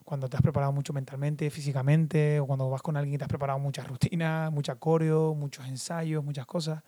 [0.06, 3.30] cuando te has preparado mucho mentalmente, físicamente, o cuando vas con alguien y te has
[3.30, 6.82] preparado muchas rutinas, mucha coreo, muchos ensayos, muchas cosas.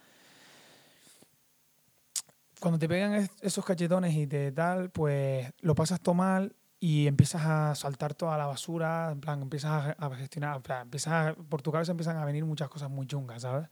[2.59, 7.07] Cuando te pegan es- esos cachetones y te tal, pues lo pasas todo mal y
[7.07, 11.61] empiezas a saltar toda la basura, en plan, empiezas a, gestionar, plan, empiezas a- por
[11.61, 13.67] tu cabeza empiezan a venir muchas cosas muy chungas, ¿sabes?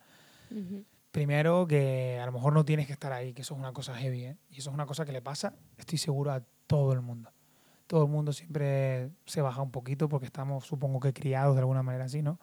[1.11, 3.95] Primero, que a lo mejor no tienes que estar ahí, que eso es una cosa
[3.95, 4.37] heavy, ¿eh?
[4.49, 7.31] Y eso es una cosa que le pasa, estoy seguro, a todo el mundo.
[7.87, 11.83] Todo el mundo siempre se baja un poquito porque estamos, supongo que criados de alguna
[11.83, 12.39] manera así, ¿no?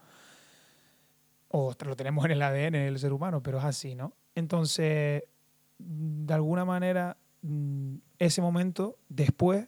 [1.49, 4.13] O lo tenemos en el ADN, en el ser humano, pero es así, ¿no?
[4.37, 5.25] Entonces,
[5.79, 9.67] de alguna manera, mm, ese momento, después,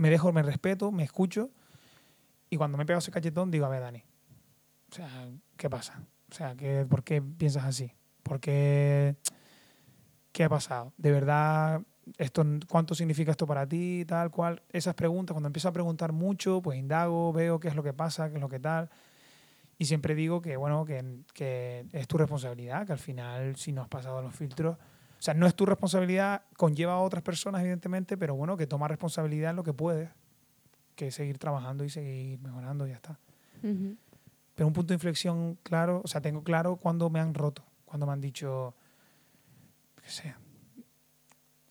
[0.00, 1.50] me dejo, me respeto, me escucho,
[2.48, 4.02] y cuando me pego ese cachetón, digo, a ver, Dani,
[4.90, 5.08] o sea,
[5.56, 6.02] ¿qué pasa?
[6.30, 7.92] O sea, ¿qué, ¿por qué piensas así?
[8.22, 9.16] ¿Por qué?
[10.32, 10.92] ¿Qué ha pasado?
[10.96, 11.82] ¿De verdad
[12.16, 14.04] esto, cuánto significa esto para ti?
[14.06, 14.62] Tal cual.
[14.72, 18.30] Esas preguntas, cuando empiezo a preguntar mucho, pues indago, veo qué es lo que pasa,
[18.30, 18.88] qué es lo que tal.
[19.76, 23.82] Y siempre digo que, bueno, que, que es tu responsabilidad, que al final, si no
[23.82, 24.76] has pasado los filtros,
[25.20, 28.88] o sea, no es tu responsabilidad, conlleva a otras personas, evidentemente, pero bueno, que toma
[28.88, 30.08] responsabilidad en lo que puedes,
[30.96, 33.18] que es seguir trabajando y seguir mejorando, y ya está
[33.62, 33.96] Ujú.
[34.54, 38.06] pero un punto de inflexión claro, o sea, tengo claro cuando me han roto, cuando
[38.06, 38.74] me han dicho,
[40.02, 40.34] qué sé,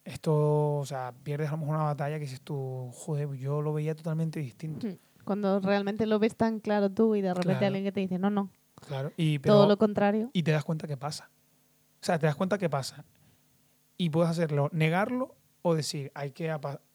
[0.06, 3.74] esto, o sea, pierdes a lo mejor una batalla que dices tú, joder, yo lo
[3.74, 4.88] veía totalmente distinto.
[5.24, 7.66] Cuando realmente lo ves tan claro tú y de repente Claro.
[7.68, 8.50] alguien que te dice, no, no,
[8.88, 9.12] Claro.
[9.18, 10.30] Y, pero, todo lo contrario.
[10.34, 11.30] y te das cuenta que pasa.
[12.02, 13.04] O sea, te das cuenta que pasa.
[14.02, 16.50] Y puedes hacerlo, negarlo o decir, hay que,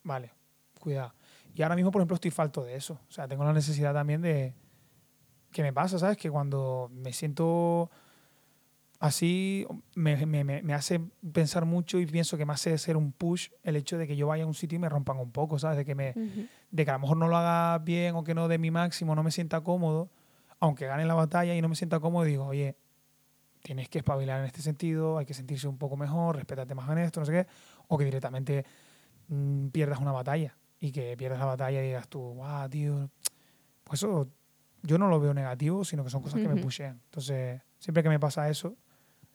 [0.04, 0.32] vale,
[0.80, 1.12] cuidado.
[1.54, 2.98] Y ahora mismo, por ejemplo, estoy falto de eso.
[3.08, 4.54] O sea, tengo la necesidad también de,
[5.52, 6.16] que me pasa, ¿sabes?
[6.16, 7.90] Que cuando me siento
[9.00, 10.98] así, me, me- me- hace
[11.32, 14.26] pensar mucho y pienso que me hace ser un push el hecho de que yo
[14.28, 15.76] vaya a un sitio y me rompan un poco, ¿sabes?
[15.76, 16.46] De que, me, Ujú.
[16.70, 19.14] de que a lo mejor no lo haga bien o que no dé mi máximo,
[19.14, 20.08] no me sienta cómodo,
[20.58, 22.76] aunque gane la batalla y no me sienta cómodo, digo, oye,
[23.64, 26.98] tienes que espabilar en este sentido, hay que sentirse un poco mejor, respétate más en
[26.98, 27.46] esto, no sé qué,
[27.88, 28.62] o que directamente
[29.28, 33.08] mm, pierdas una batalla y que pierdas la batalla y digas tú, guau, tío,
[33.82, 34.28] pues eso
[34.82, 37.00] yo no lo veo negativo, sino que son cosas que me pushean.
[37.06, 38.76] Entonces, Siempre que me pasa eso,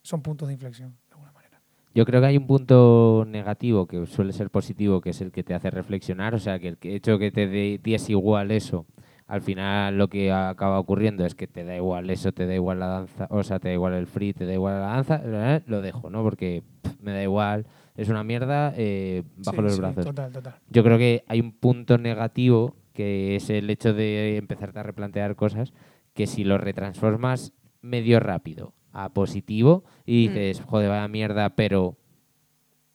[0.04, 1.62] son puntos de inflexión, de alguna manera.
[1.96, 5.44] Yo creo que hay un punto negativo que suele ser positivo, que es el que
[5.44, 6.34] te hace reflexionar.
[6.36, 8.86] O sea, que el que- hecho que te dé es igual eso,
[9.30, 12.80] al final lo que acaba ocurriendo es que te da igual eso, te da igual
[12.80, 15.62] la danza, o sea, te da igual el free, te da igual la danza, eh,
[15.68, 16.24] lo dejo, ¿no?
[16.24, 17.66] Porque pff, me da igual,
[17.96, 20.06] es una mierda, eh, bajo Sí, los sí, brazos.
[20.06, 20.56] Total, total.
[20.70, 25.36] Yo creo que hay un punto negativo que es el hecho de empezarte a replantear
[25.36, 25.74] cosas
[26.16, 30.34] que si lo retransformas medio rápido a positivo y Mm.
[30.34, 31.96] dices, joder, vaya mierda, pero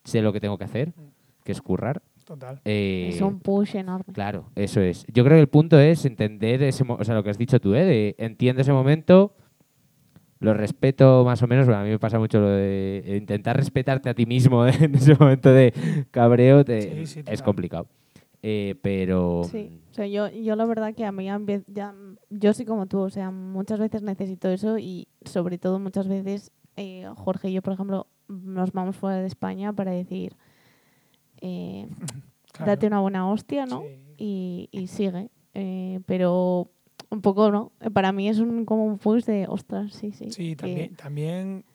[0.03, 0.93] sé lo que tengo que hacer,
[1.45, 2.01] que es currar.
[2.25, 2.59] Total.
[2.65, 4.13] eh, Es un push enorme.
[4.13, 5.05] Claro, eso es.
[5.13, 7.73] Yo creo que el punto es entender ese, o sea, lo que has dicho tú,
[7.75, 7.85] ¿eh?
[7.85, 9.33] De, entiendo ese momento,
[10.39, 14.09] lo respeto más o menos, bueno, a mí me pasa mucho lo de intentar respetarte
[14.09, 15.73] a ti mismo en ese momento de
[16.11, 17.87] cabreo, te- Sí, sí, es complicado.
[18.47, 21.25] Eh, pero Sí, o sea, yo, yo la verdad que a mí
[21.67, 21.95] ya,
[22.29, 26.51] yo soy como tú, o sea, muchas veces necesito eso y sobre todo muchas veces
[26.75, 30.35] eh, Jorge y yo, por ejemplo, nos vamos fuera de España para decir,
[31.41, 31.87] eh,
[32.51, 32.71] Claro.
[32.71, 33.81] date una buena hostia, ¿no?
[33.81, 33.87] Sí.
[34.17, 35.29] Y, y sigue.
[35.53, 36.69] Eh, pero
[37.09, 37.71] un poco, ¿no?
[37.81, 40.31] Eh, Para mí es un, como un push de, ostras, sí, sí.
[40.31, 41.65] Sí, que- también, también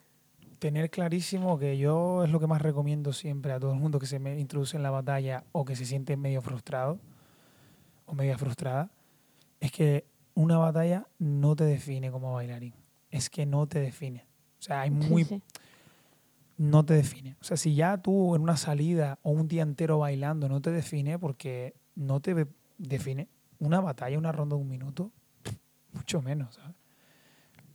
[0.58, 4.06] tener clarísimo que yo es lo que más recomiendo siempre a todo el mundo que
[4.06, 6.98] se me introduce en la batalla o que se siente medio frustrado
[8.06, 8.90] o media frustrada,
[9.61, 10.04] es que
[10.34, 12.74] una batalla no te define como bailarín.
[13.11, 14.24] Es que no te define.
[14.58, 15.42] O sea, hay sí, muy sí.
[16.61, 17.38] No te define.
[17.40, 20.70] O sea, si ya tú en una salida o un día entero bailando no te
[20.70, 22.46] define porque no te
[22.76, 25.11] define una batalla, una ronda de un minuto,
[25.94, 26.56] mucho menos.
[26.56, 26.76] ¿sabes?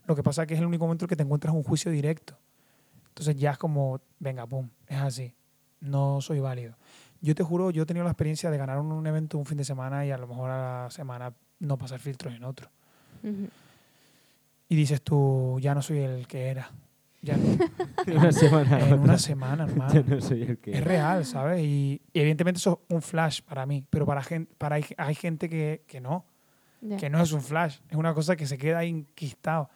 [0.05, 1.89] Lo que pasa es que es el único momento en que te encuentras un juicio
[1.89, 2.37] directo.
[3.07, 5.33] Entonces ya es como, venga, pum, es así.
[5.79, 6.75] No soy válido.
[7.21, 9.65] Yo te juro, yo he tenido la experiencia de ganar un, evento un fin de
[9.65, 12.69] semana y a lo mejor a la semana no pasar filtros en otro.
[14.69, 16.69] Y dices tú, ya no soy el que era.
[17.25, 17.43] Ya no.
[18.17, 18.79] una semana.
[18.87, 19.93] en una semana, hermano.
[19.93, 20.71] Yo no soy el que.
[20.77, 21.61] Es real, ¿sabes?
[21.63, 25.15] Y, y evidentemente eso es un flash para mí, pero para, gen- para hay, hay
[25.15, 26.25] gente que, que no,
[26.81, 26.97] Ya.
[26.97, 29.69] que no es un flash, es una cosa que se queda ahí enquistado.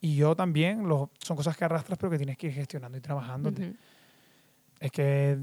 [0.00, 3.00] Y yo también, lo, son cosas que arrastras, pero que tienes que ir gestionando y
[3.00, 3.68] trabajándote.
[3.70, 3.76] Ujú.
[4.80, 5.38] Es que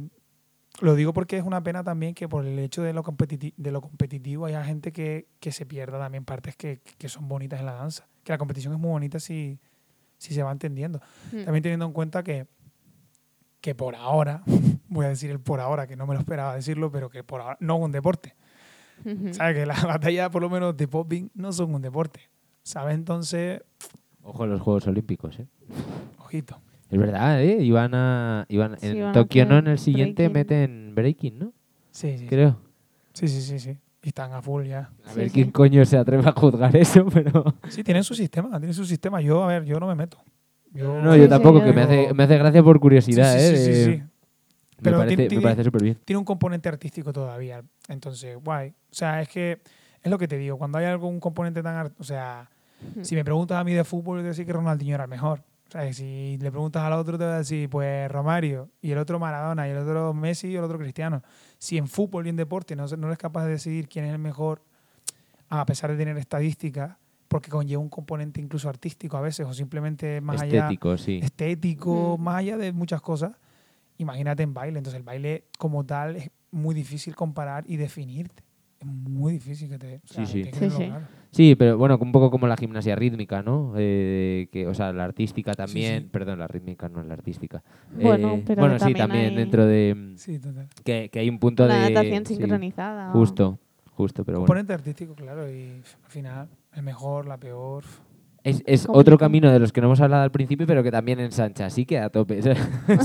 [0.82, 3.72] lo digo porque es una pena también que por el hecho de lo, competiti- de
[3.72, 7.66] lo competitivo haya gente que, que se pierda también partes que, que son bonitas en
[7.66, 8.08] la danza.
[8.24, 9.60] Que la competición es muy bonita si,
[10.20, 11.02] si se va entendiendo.
[11.32, 11.44] Mm.
[11.46, 12.46] También teniendo en cuenta que,
[13.62, 14.44] que por ahora,
[14.88, 17.42] voy a decir el por ahora, que no me lo esperaba decirlo, pero que por
[17.42, 18.36] ahora no es un deporte.
[19.32, 19.56] ¿Sabes?
[19.56, 22.30] Que las batallas, por lo menos de popping, no son un deporte.
[22.62, 22.94] ¿Sabes?
[22.96, 23.62] Entonces,
[24.22, 25.48] Ojo en los Juegos Olímpicos, ¿eh?
[26.20, 26.60] ojito.
[26.90, 27.62] Es verdad, ¿eh?
[27.62, 28.46] Iban a.
[28.50, 29.58] Iban, Sí, en iban a Tokio, ¿no?
[29.60, 30.34] En el siguiente breaking.
[30.34, 31.54] meten breaking, ¿no?
[31.92, 32.28] Sí, sí.
[32.28, 32.60] Creo.
[33.14, 33.78] Sí, sí, sí, sí.
[34.02, 34.90] Y están a full ya.
[35.06, 35.34] A ver sí.
[35.34, 37.44] quién coño se atreve a juzgar eso, pero.
[37.70, 39.20] Sí, tienen su sistema, tienen su sistema.
[39.22, 40.18] Yo, a ver, yo no me meto.
[40.72, 43.34] Yo, No, Sí, yo sí, tampoco, yo- que me hace, me hace gracia por curiosidad,
[43.34, 43.58] Sí, sí, ¿eh?
[43.58, 43.90] sí, sí.
[44.02, 45.98] Me Pero parece, me parece súper bien.
[46.06, 47.62] tiene un componente artístico todavía.
[47.90, 48.70] Entonces, guay.
[48.70, 49.60] O sea, es que
[50.02, 50.58] es lo que te digo.
[50.58, 51.76] Cuando hay algún componente tan.
[51.76, 52.50] art- O sea,
[53.02, 55.44] si me preguntas a mí de fútbol, yo decir que Ronaldinho era el mejor.
[55.70, 58.98] O sea, si le preguntas al otro, te va a decir, pues Romario, y el
[58.98, 61.22] otro Maradona, y el otro Messi, y el otro Cristiano.
[61.60, 64.18] Si en fútbol y en deporte no, no eres capaz de decidir quién es el
[64.20, 64.64] mejor,
[65.48, 66.98] a pesar de tener estadísticas,
[67.28, 71.20] porque conlleva un componente incluso artístico a veces, o simplemente más allá Estético, sí.
[71.22, 72.22] estético, Mm.
[72.24, 73.34] más allá de muchas cosas,
[74.00, 74.80] imagínate en baile.
[74.80, 78.44] Entonces el baile como tal es muy difícil comparar y definirte.
[78.80, 79.96] Es muy difícil que te...
[79.98, 80.44] o sea, Sí, sí.
[80.46, 80.92] Sí, que sí.
[81.32, 83.74] Sí, pero bueno, un poco como la gimnasia rítmica, ¿no?
[83.78, 86.04] Eh, que, o sea, la artística también.
[86.04, 86.10] sí.
[86.12, 87.62] Perdón, la rítmica no es la artística.
[88.02, 90.14] Bueno, Eh, pero bueno sí, también hay- dentro de.
[90.16, 90.68] Sí, total.
[90.84, 91.94] Que, que hay un punto Una de.
[91.94, 93.12] natación sí, sincronizada.
[93.12, 93.60] justo,
[93.92, 94.48] justo, pero bueno.
[94.48, 97.84] Componente artístico, claro, y al final el mejor, la peor.
[98.44, 101.20] Es, es otro camino de los que no hemos hablado al principio, pero que también
[101.20, 102.42] ensancha, así que a tope.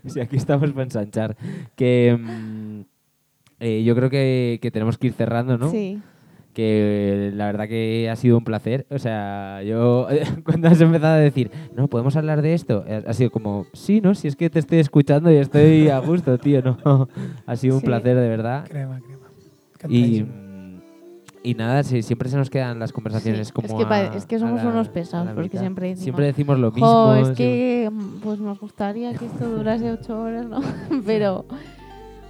[0.00, 1.36] si, si aquí estamos para ensanchar.
[1.74, 2.82] Que mm,
[3.60, 5.70] eh, yo creo que, que tenemos que ir cerrando, ¿no?
[5.70, 6.00] Sí.
[6.54, 8.84] Que la verdad que ha sido un placer.
[8.90, 10.08] O sea, yo
[10.44, 14.00] cuando has empezado a decir, no, podemos hablar de esto, eh, ha sido como, sí,
[14.00, 14.14] ¿no?
[14.14, 17.08] Si es que te estoy escuchando y estoy a gusto, tío, ¿no?
[17.46, 17.86] Ha sido un Sí.
[17.86, 18.64] placer, de verdad.
[18.68, 19.94] Crema, crema.
[19.94, 20.24] Y,
[21.44, 24.26] y nada, sí, siempre se nos quedan las conversaciones Sí, como es que a- es
[24.26, 26.88] que somos la- unos pesados, porque siempre decimos, Siempre decimos lo mismo.
[26.88, 27.90] Jo, es siempre- que
[28.24, 30.58] pues nos gustaría que esto durase ocho horas, ¿no?
[31.06, 31.44] pero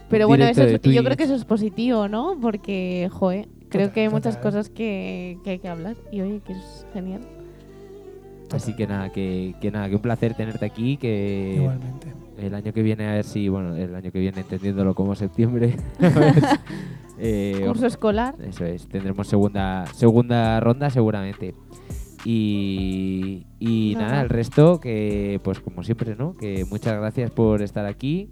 [0.09, 2.37] pero bueno, eso es- yo creo que eso es positivo, ¿no?
[2.41, 6.41] Porque, joe, creo Total, que hay muchas cosas que, que hay que hablar y oye,
[6.47, 7.21] que es genial.
[8.51, 12.07] Así que nada, que, que nada, que un placer tenerte aquí, que Igualmente.
[12.39, 15.77] el año que viene a ver si, bueno, el año que viene entendiéndolo como septiembre,
[17.19, 18.35] eh, Curso escolar.
[18.43, 21.55] eso es, tendremos segunda segunda ronda seguramente.
[22.25, 26.35] Y, y nada, el resto que, pues como siempre, ¿no?
[26.37, 28.29] Que muchas gracias por estar aquí,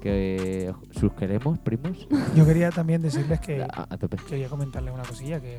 [0.00, 2.08] que sus queremos, primos.
[2.34, 5.58] Yo quería también decirles que A, a quería comentarles una cosilla que,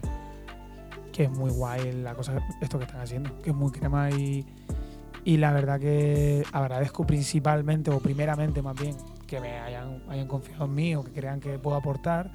[1.11, 4.45] que es muy guay la cosa esto que están haciendo, que es muy crema y,
[5.25, 8.95] y la verdad que agradezco principalmente o primeramente más bien
[9.27, 12.31] que me hayan, hayan confiado en mí o que crean que puedo aportar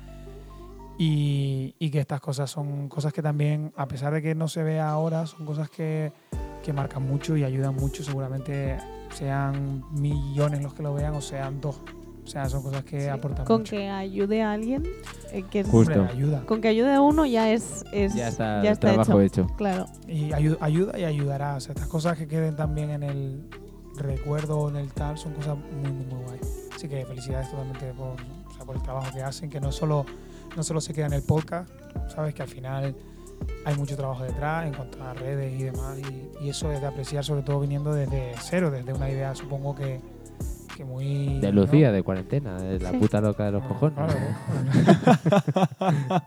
[0.98, 4.62] y, y que estas cosas son cosas que también, a pesar de que no se
[4.62, 6.12] vea ahora, son cosas que,
[6.62, 8.78] que marcan mucho y ayudan mucho, seguramente
[9.14, 11.80] sean millones los que lo vean o sean dos.
[12.22, 13.76] O sea, son cosas que Sí, aportan Con mucho.
[13.76, 14.82] que ayude a alguien,
[15.30, 15.92] eh, que es- Justo.
[15.92, 16.46] Hombre, ayuda.
[16.46, 19.42] con que ayude a uno ya es, es Ya está ya el trabajo hecho.
[19.42, 19.56] hecho.
[19.56, 19.86] Claro.
[20.08, 21.56] y ayu- ayuda y ayudará.
[21.56, 23.46] O sea, estas cosas que queden también en el
[23.96, 26.40] recuerdo o en el tal son cosas muy, muy, muy guay.
[26.74, 28.12] Así que felicidades totalmente por,
[28.46, 30.06] o sea, por el trabajo que hacen, que no solo,
[30.56, 31.70] no solo se queda en el podcast,
[32.08, 32.96] sabes que al final
[33.64, 36.86] hay mucho trabajo detrás en cuanto a redes y demás, y, y eso es de
[36.86, 40.00] apreciar, sobre todo viniendo desde cero, desde una idea, supongo que,
[40.76, 41.38] que muy.
[41.40, 41.62] De ¿no?
[41.62, 42.96] Lucía, de cuarentena, de la Sí.
[42.98, 43.96] puta loca de los cojones.
[43.96, 44.14] Claro.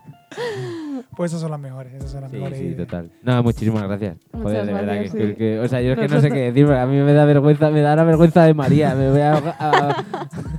[1.16, 2.58] pues esas son las mejores, esas son las Sí, mejores.
[2.58, 2.86] sí, ideas.
[2.88, 3.10] total.
[3.22, 4.16] No, muchísimas gracias.
[4.32, 4.94] Muchas Joder, de verdad.
[4.94, 5.34] gracias, que, que- sí.
[5.36, 7.24] que- o sea, yo es que no sé qué decir, porque a mí me da
[7.24, 8.94] vergüenza, me da la vergüenza de María.
[8.94, 9.34] Me voy a.
[9.36, 10.04] a-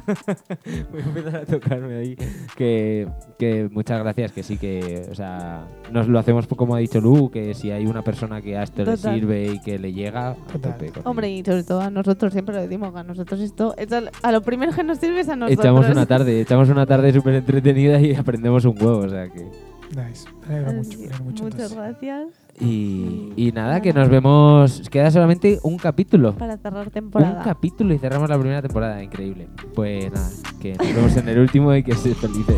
[0.91, 2.15] voy a empezar a tocarme ahí.
[2.55, 5.07] Que, que muchas gracias, que sí, que.
[5.11, 8.57] O sea, nos lo hacemos como ha dicho Lu, que si hay una persona que
[8.57, 10.75] a esto le sirve y que le llega, Total.
[11.05, 13.75] Hombre, y sobre todo a nosotros siempre lo decimos, que a nosotros esto,
[14.23, 15.65] a lo primero que nos sirve es a nosotros.
[15.65, 19.43] Echamos una tarde, echamos una tarde súper entretenida y aprendemos un huevo, o sea que.
[19.89, 20.27] Nice.
[20.47, 21.43] Me mucho, me mucho.
[21.45, 21.75] Muchas entonces.
[21.75, 22.27] gracias
[22.59, 24.87] Y, y nada, que nos vemos.
[24.91, 26.35] Queda solamente un capítulo.
[26.35, 27.41] para cerrar Un temporada.
[27.43, 29.47] capítulo y cerramos la primera temporada, increíble.
[29.73, 30.29] Pues nada,
[30.61, 32.57] que nos vemos en el último y que seáis felices.